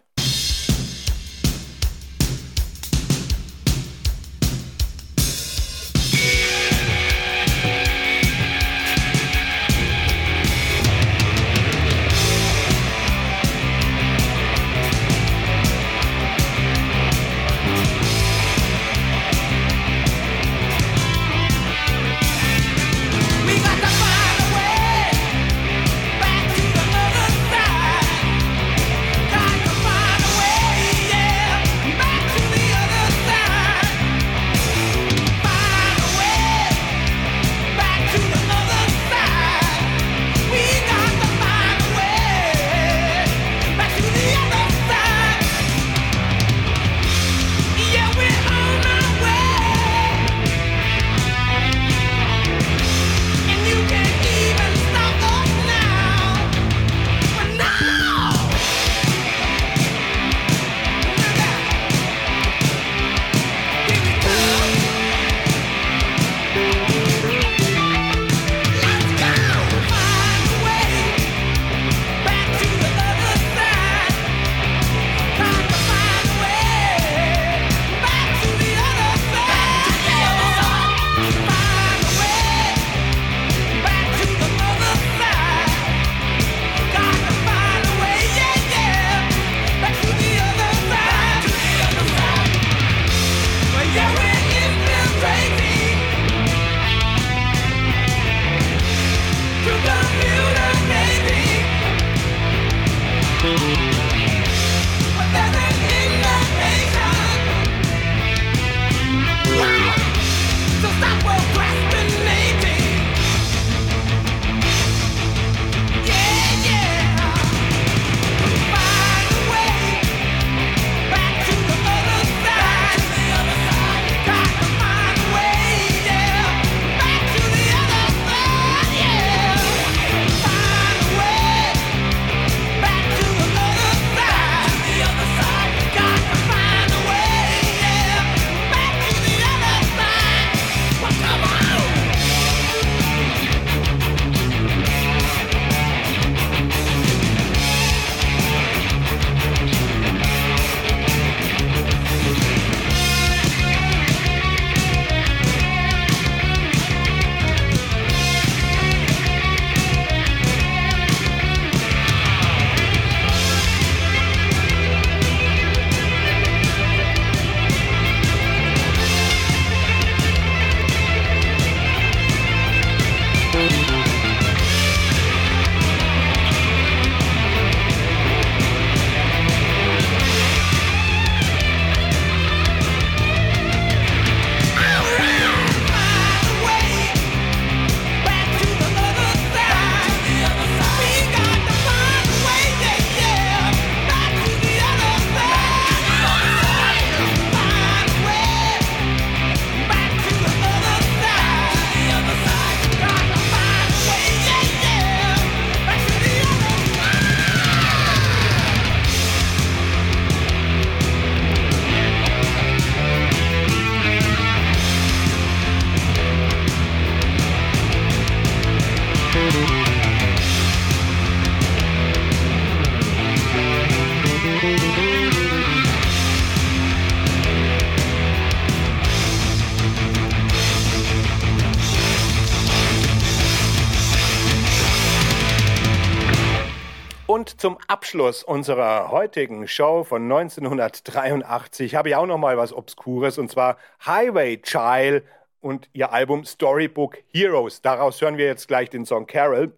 Abschluss 238.03 238.43
unserer 238.43 239.13
heutigen 239.13 239.69
Show 239.69 240.03
von 240.03 240.25
1983 240.25 241.95
habe 241.95 242.09
ich 242.09 242.17
auch 242.17 242.27
noch 242.27 242.37
mal 242.37 242.59
was 242.59 242.73
Obskures 242.73 243.39
und 243.39 243.49
zwar 243.49 243.77
Highway 244.05 244.61
Child 244.61 245.23
und 245.61 245.89
ihr 245.93 246.13
Album 246.13 246.45
Storybook 246.45 247.19
Heroes. 247.33 247.81
Daraus 247.81 248.21
hören 248.21 248.39
wir 248.39 248.47
jetzt 248.47 248.67
gleich 248.67 248.91
den 248.91 249.07
Song 249.07 249.29
Carol. 249.29 249.71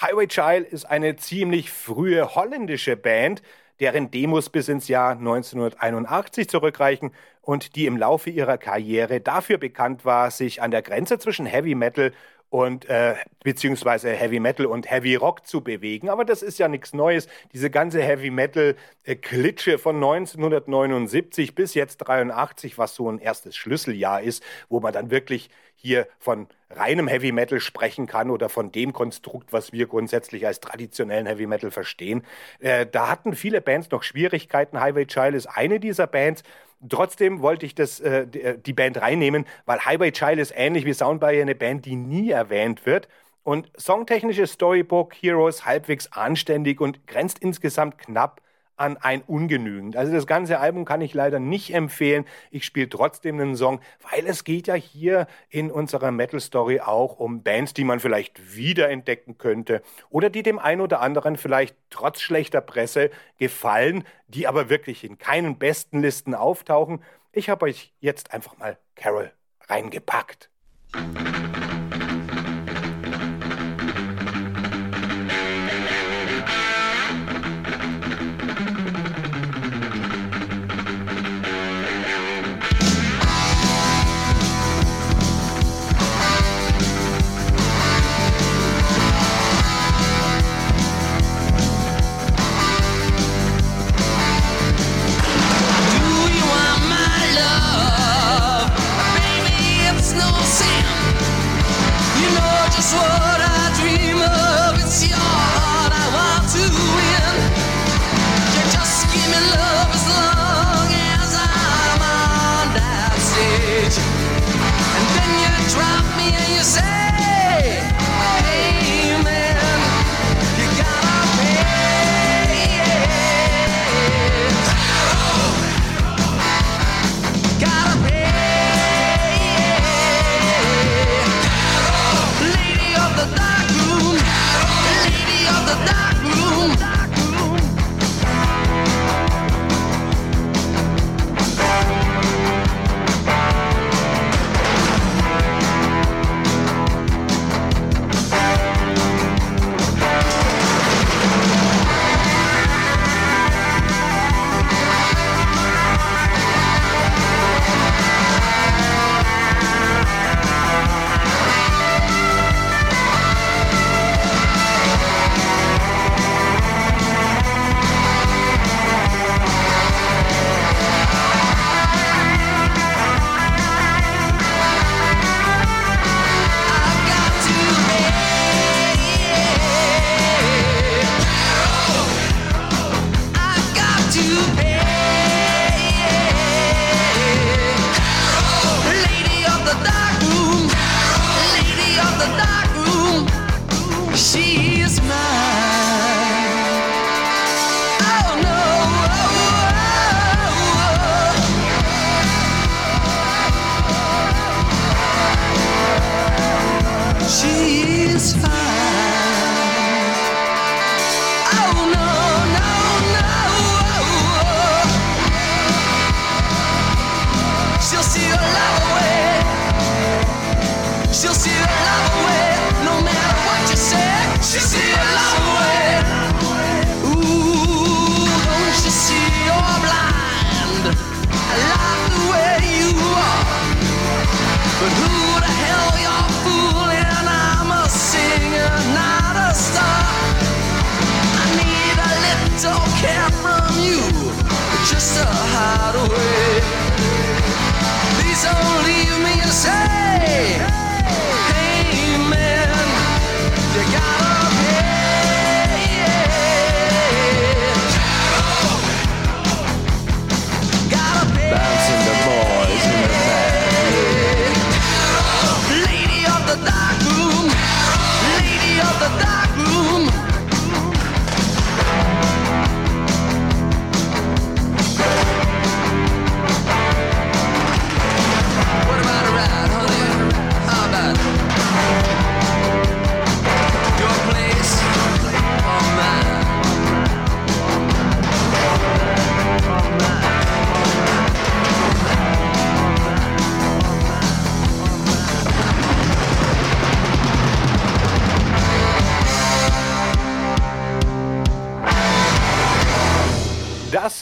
Highway 0.00 0.28
Child 0.28 0.68
ist 0.68 0.84
eine 0.84 1.16
ziemlich 1.16 1.72
frühe 1.72 2.36
holländische 2.36 2.96
Band, 2.96 3.42
deren 3.80 4.12
Demos 4.12 4.50
bis 4.50 4.68
ins 4.68 4.86
Jahr 4.86 5.16
1981 5.16 6.48
zurückreichen 6.48 7.10
und 7.42 7.74
die 7.74 7.86
im 7.86 7.96
Laufe 7.96 8.30
ihrer 8.30 8.56
Karriere 8.56 9.20
dafür 9.20 9.58
bekannt 9.58 10.04
war, 10.04 10.30
sich 10.30 10.62
an 10.62 10.70
der 10.70 10.82
Grenze 10.82 11.18
zwischen 11.18 11.44
Heavy 11.44 11.74
Metal 11.74 12.12
und 12.54 12.88
äh, 12.88 13.16
beziehungsweise 13.42 14.10
Heavy 14.10 14.38
Metal 14.38 14.66
und 14.66 14.88
Heavy 14.88 15.16
Rock 15.16 15.44
zu 15.44 15.60
bewegen. 15.60 16.08
Aber 16.08 16.24
das 16.24 16.40
ist 16.40 16.60
ja 16.60 16.68
nichts 16.68 16.94
Neues. 16.94 17.26
Diese 17.52 17.68
ganze 17.68 18.00
Heavy 18.00 18.30
Metal 18.30 18.76
äh, 19.02 19.16
Klitsche 19.16 19.76
von 19.76 19.96
1979 19.96 21.56
bis 21.56 21.74
jetzt 21.74 21.96
83, 21.96 22.78
was 22.78 22.94
so 22.94 23.10
ein 23.10 23.18
erstes 23.18 23.56
Schlüsseljahr 23.56 24.22
ist, 24.22 24.40
wo 24.68 24.78
man 24.78 24.92
dann 24.92 25.10
wirklich 25.10 25.50
hier 25.74 26.06
von 26.20 26.46
reinem 26.76 27.08
Heavy 27.08 27.32
Metal 27.32 27.60
sprechen 27.60 28.06
kann 28.06 28.30
oder 28.30 28.48
von 28.48 28.72
dem 28.72 28.92
Konstrukt, 28.92 29.52
was 29.52 29.72
wir 29.72 29.86
grundsätzlich 29.86 30.46
als 30.46 30.60
traditionellen 30.60 31.26
Heavy 31.26 31.46
Metal 31.46 31.70
verstehen. 31.70 32.22
Äh, 32.60 32.86
da 32.86 33.08
hatten 33.08 33.34
viele 33.34 33.60
Bands 33.60 33.90
noch 33.90 34.02
Schwierigkeiten. 34.02 34.80
Highway 34.80 35.06
Child 35.06 35.34
ist 35.34 35.46
eine 35.46 35.80
dieser 35.80 36.06
Bands. 36.06 36.42
Trotzdem 36.88 37.40
wollte 37.40 37.66
ich 37.66 37.74
das, 37.74 38.00
äh, 38.00 38.22
äh, 38.22 38.58
die 38.58 38.72
Band 38.72 39.00
reinnehmen, 39.00 39.46
weil 39.66 39.84
Highway 39.84 40.12
Child 40.12 40.38
ist 40.38 40.52
ähnlich 40.54 40.84
wie 40.84 40.92
Soundbuyer 40.92 41.42
eine 41.42 41.54
Band, 41.54 41.86
die 41.86 41.96
nie 41.96 42.30
erwähnt 42.30 42.86
wird. 42.86 43.08
Und 43.42 43.70
songtechnisches 43.76 44.52
Storybook 44.52 45.14
Heroes 45.14 45.66
halbwegs 45.66 46.10
anständig 46.12 46.80
und 46.80 47.06
grenzt 47.06 47.38
insgesamt 47.40 47.98
knapp 47.98 48.40
an 48.76 48.96
ein 48.96 49.22
Ungenügend. 49.22 49.96
Also 49.96 50.12
das 50.12 50.26
ganze 50.26 50.58
Album 50.58 50.84
kann 50.84 51.00
ich 51.00 51.14
leider 51.14 51.38
nicht 51.38 51.74
empfehlen. 51.74 52.24
Ich 52.50 52.64
spiele 52.64 52.88
trotzdem 52.88 53.40
einen 53.40 53.56
Song, 53.56 53.80
weil 54.10 54.26
es 54.26 54.44
geht 54.44 54.66
ja 54.66 54.74
hier 54.74 55.26
in 55.48 55.70
unserer 55.70 56.10
Metal 56.10 56.40
Story 56.40 56.80
auch 56.80 57.18
um 57.18 57.42
Bands, 57.42 57.74
die 57.74 57.84
man 57.84 58.00
vielleicht 58.00 58.56
wiederentdecken 58.56 59.38
könnte 59.38 59.82
oder 60.10 60.30
die 60.30 60.42
dem 60.42 60.58
einen 60.58 60.80
oder 60.80 61.00
anderen 61.00 61.36
vielleicht 61.36 61.76
trotz 61.90 62.20
schlechter 62.20 62.60
Presse 62.60 63.10
gefallen, 63.38 64.04
die 64.28 64.46
aber 64.46 64.70
wirklich 64.70 65.04
in 65.04 65.18
keinen 65.18 65.58
besten 65.58 66.00
Listen 66.00 66.34
auftauchen. 66.34 67.02
Ich 67.32 67.48
habe 67.48 67.66
euch 67.66 67.92
jetzt 68.00 68.32
einfach 68.32 68.56
mal 68.58 68.78
Carol 68.94 69.32
reingepackt. 69.68 70.50
Musik 70.94 71.73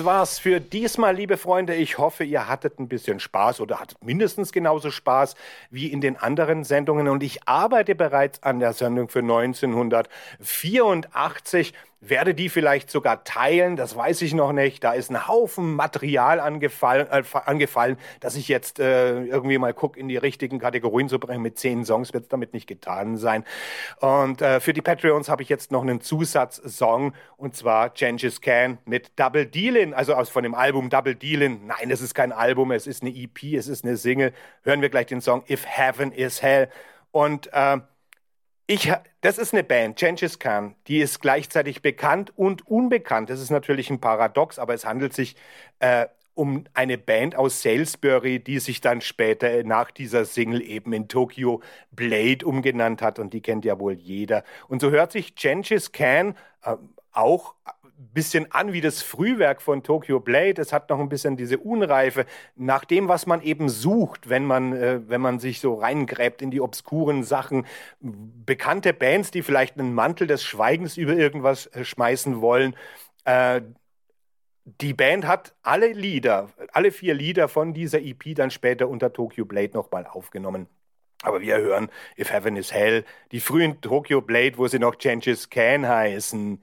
Das 0.03 0.07
war's 0.07 0.39
für 0.41 0.59
diesmal, 0.59 1.15
liebe 1.15 1.37
Freunde. 1.37 1.77
Ich 1.77 1.97
hoffe, 1.97 2.25
ihr 2.25 2.49
hattet 2.49 2.81
ein 2.81 2.89
bisschen 2.89 3.21
Spaß 3.21 3.61
oder 3.61 3.79
hattet 3.79 4.03
mindestens 4.03 4.51
genauso 4.51 4.91
Spaß 4.91 5.37
wie 5.71 5.93
in 5.93 6.01
den 6.01 6.17
anderen 6.17 6.65
Sendungen. 6.65 7.07
Und 7.07 7.23
ich 7.23 7.47
arbeite 7.47 7.95
bereits 7.95 8.43
an 8.43 8.59
der 8.59 8.73
Sendung 8.73 9.09
für 9.09 9.21
1984 9.21 11.73
werde 12.05 12.35
die 12.35 12.49
vielleicht 12.49 12.91
sogar 12.91 13.23
teilen, 13.23 13.77
das 13.77 13.95
weiß 13.97 14.23
ich 14.23 14.35
noch 14.35 14.53
nicht. 14.53 14.83
Da 14.83 14.93
ist 14.93 15.09
ein 15.11 15.29
Haufen 15.29 15.75
Material 15.75 16.41
angefallen, 16.41 17.07
äh, 17.09 17.23
angefallen 17.45 17.97
dass 18.19 18.35
ich 18.35 18.49
jetzt 18.49 18.81
äh, 18.81 19.23
irgendwie 19.25 19.57
mal 19.57 19.73
gucke, 19.73 19.99
in 20.01 20.09
die 20.09 20.17
richtigen 20.17 20.59
Kategorien 20.59 21.09
zu 21.09 21.21
bringen. 21.21 21.43
Mit 21.43 21.59
zehn 21.59 21.85
Songs 21.85 22.13
wird 22.13 22.25
es 22.25 22.29
damit 22.29 22.55
nicht 22.55 22.67
getan 22.67 23.17
sein. 23.17 23.45
Und 24.01 24.43
äh, 24.43 24.59
für 24.59 24.73
die 24.73 24.83
Patreons 24.83 25.29
habe 25.29 25.43
ich 25.43 25.49
jetzt 25.49 25.71
noch 25.71 25.83
einen 25.83 26.01
Zusatzsong 26.01 27.15
und 27.37 27.55
zwar 27.55 27.91
Gengis 27.91 28.41
Khan 28.41 28.79
mit 28.85 29.19
Double 29.19 29.47
Dealin, 29.47 29.95
also 29.95 30.15
aus 30.15 30.29
von 30.29 30.43
dem 30.43 30.55
Album 30.57 30.91
Double 30.91 31.15
Dealin. 31.15 31.67
Nein, 31.67 31.91
es 31.93 32.01
ist 32.01 32.15
kein 32.15 32.33
Album, 32.33 32.73
es 32.73 32.89
ist 32.89 33.03
eine 33.03 33.15
EP, 33.15 33.55
es 33.55 33.69
ist 33.69 33.85
eine 33.85 33.97
Single. 33.97 34.33
Hören 34.65 34.83
wir 34.83 34.89
gleich 34.89 35.07
den 35.07 35.21
Song 35.21 35.45
If 35.49 35.65
Heaven 35.65 36.11
is 36.11 36.43
Hell. 36.43 36.69
Und 37.13 37.49
äh, 37.53 37.79
ich, 38.73 38.93
das 39.21 39.39
ist 39.39 39.53
eine 39.53 39.65
Band, 39.65 39.99
Gengis 39.99 40.39
Khan, 40.39 40.75
die 40.87 41.01
ist 41.01 41.21
gleichzeitig 41.21 41.83
bekannt 41.83 42.33
und 42.37 42.67
unbekannt. 42.67 43.29
Das 43.31 43.41
ist 43.41 43.51
natürlich 43.51 43.91
ein 43.91 44.01
Paradox, 44.01 44.59
aber 44.59 44.75
es 44.75 44.85
handelt 44.85 45.13
sich 45.13 45.37
äh, 45.81 46.07
um 46.35 46.65
eine 46.73 46.97
Band 46.97 47.37
aus 47.37 47.61
Salisbury, 47.61 48.39
die 48.39 48.59
sich 48.59 48.81
dann 48.81 49.03
später 49.03 49.63
nach 49.65 49.91
dieser 49.91 50.25
Single 50.25 50.63
eben 50.63 50.93
in 50.95 51.09
Tokyo 51.09 51.61
Blade 51.91 52.47
umgenannt 52.47 53.03
hat 53.03 53.19
und 53.19 53.35
die 53.35 53.43
kennt 53.43 53.67
ja 53.67 53.79
wohl 53.79 53.95
jeder. 53.95 54.43
Und 54.69 54.81
so 54.81 54.91
hört 54.91 55.13
sich 55.13 55.35
Gengis 55.35 55.93
Khan 55.93 56.35
äh, 56.65 56.77
auch 57.13 57.55
bisschen 58.13 58.51
an 58.53 58.73
wie 58.73 58.81
das 58.81 59.03
Frühwerk 59.03 59.63
von 59.63 59.83
Tokyo 59.83 60.21
Blade. 60.21 60.61
Es 60.61 60.73
hat 60.73 60.91
noch 60.91 60.99
ein 60.99 61.09
bisschen 61.09 61.37
diese 61.37 61.59
Unreife 61.59 62.27
nach 62.57 62.85
dem, 62.85 63.09
was 63.09 63.27
man 63.27 63.43
eben 63.43 63.69
sucht, 63.69 64.29
wenn 64.29 64.45
man, 64.45 64.73
äh, 64.73 65.01
wenn 65.09 65.21
man 65.21 65.39
sich 65.39 65.61
so 65.61 65.75
reingräbt 65.75 66.43
in 66.43 66.51
die 66.51 66.61
obskuren 66.61 67.25
Sachen. 67.25 67.67
Bekannte 68.01 68.93
Bands, 68.93 69.31
die 69.31 69.43
vielleicht 69.43 69.79
einen 69.79 69.95
Mantel 69.95 70.27
des 70.27 70.45
Schweigens 70.45 70.97
über 70.97 71.15
irgendwas 71.15 71.67
äh, 71.67 71.85
schmeißen 71.85 72.41
wollen. 72.41 72.77
Äh, 73.25 73.63
die 74.65 74.95
Band 74.95 75.27
hat 75.27 75.55
alle 75.63 75.93
Lieder, 75.93 76.51
alle 76.73 76.93
vier 76.93 77.15
Lieder 77.15 77.49
von 77.49 77.75
dieser 77.75 78.01
EP 78.01 78.35
dann 78.35 78.51
später 78.51 78.89
unter 78.89 79.13
Tokyo 79.13 79.45
Blade 79.45 79.73
nochmal 79.75 80.07
aufgenommen. 80.07 80.69
Aber 81.23 81.41
wir 81.41 81.57
hören 81.59 81.89
If 82.19 82.33
Heaven 82.33 82.57
is 82.57 82.73
Hell, 82.73 83.05
die 83.31 83.41
frühen 83.41 83.81
Tokyo 83.81 84.21
Blade, 84.21 84.59
wo 84.59 84.67
sie 84.69 84.79
noch 84.79 84.99
Gengis 84.99 85.51
Khan 85.51 85.87
heißen. 85.87 86.63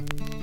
Rock 0.00 0.10
and 0.20 0.33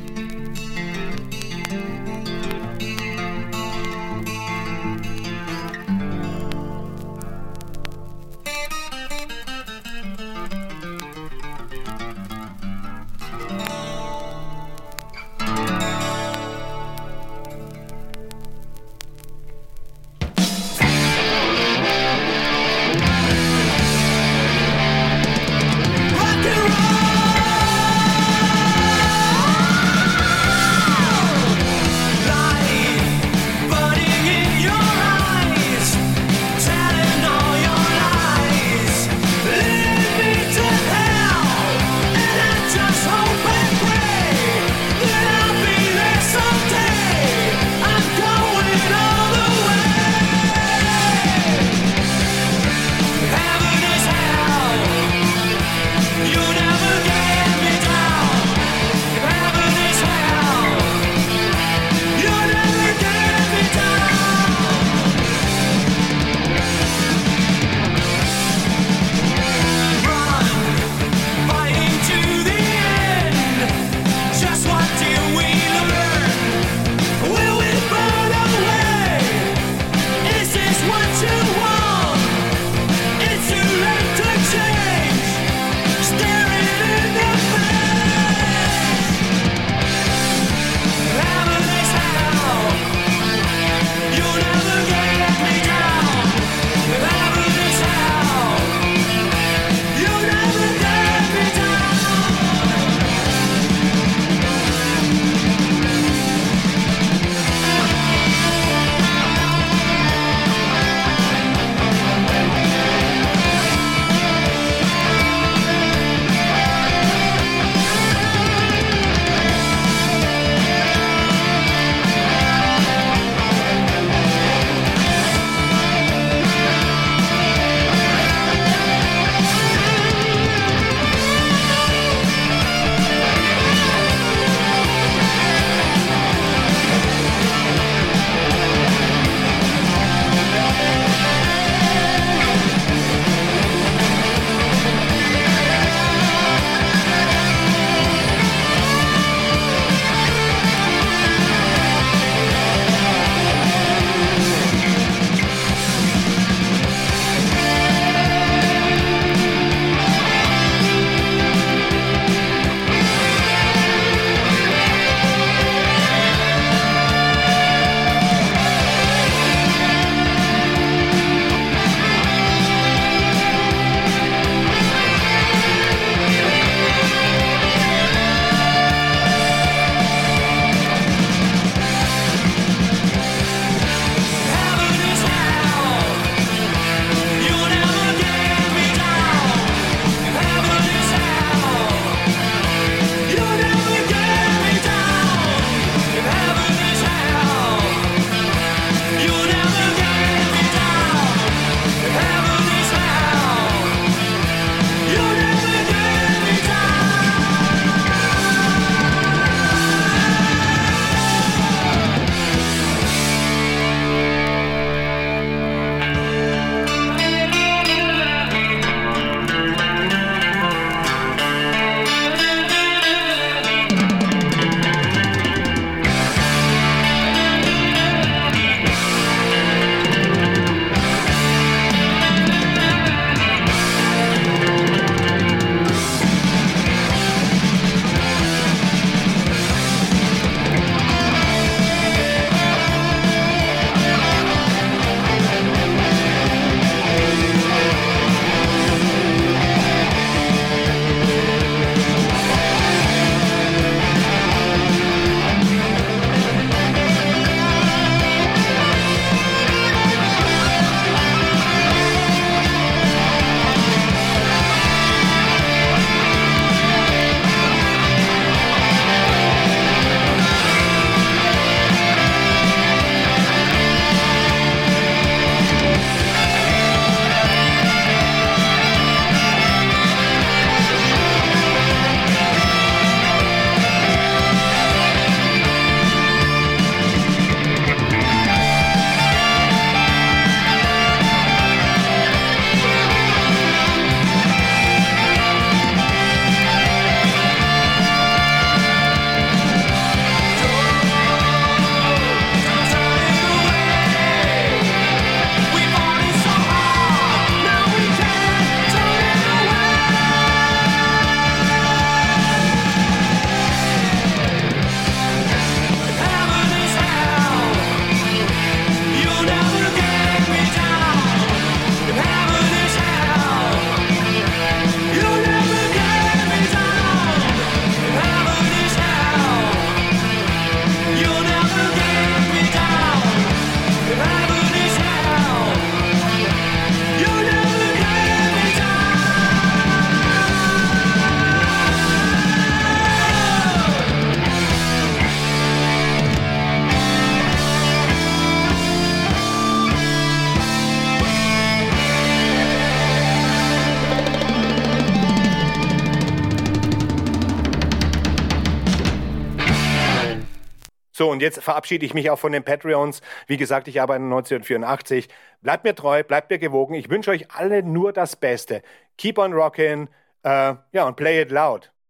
und 361.42 361.46
jetzt 361.46 361.64
verabschiede 361.64 362.06
ich 362.06 362.14
mich 362.14 362.30
auch 362.30 362.38
von 362.38 362.52
den 362.52 362.64
Patreons. 362.64 363.22
Wie 363.48 363.58
gesagt, 363.58 363.88
ich 363.88 364.00
arbeite 364.00 364.24
1984. 364.24 365.28
Bleibt 365.64 365.84
mir 365.84 365.96
treu, 365.96 366.24
bleibt 366.24 366.52
mir 366.52 366.60
gewogen. 366.60 366.94
Ich 366.94 367.10
wünsche 367.10 367.32
euch 367.32 367.50
alle 367.50 367.82
nur 367.82 368.14
das 368.14 368.36
Beste. 368.36 368.84
Keep 369.18 369.40
on 369.40 369.52
rocking. 369.52 370.08
Uh, 370.46 370.78
ja, 370.92 371.08
und 371.08 371.16
play 371.16 371.42
it 371.42 371.50
loud. 371.50 371.91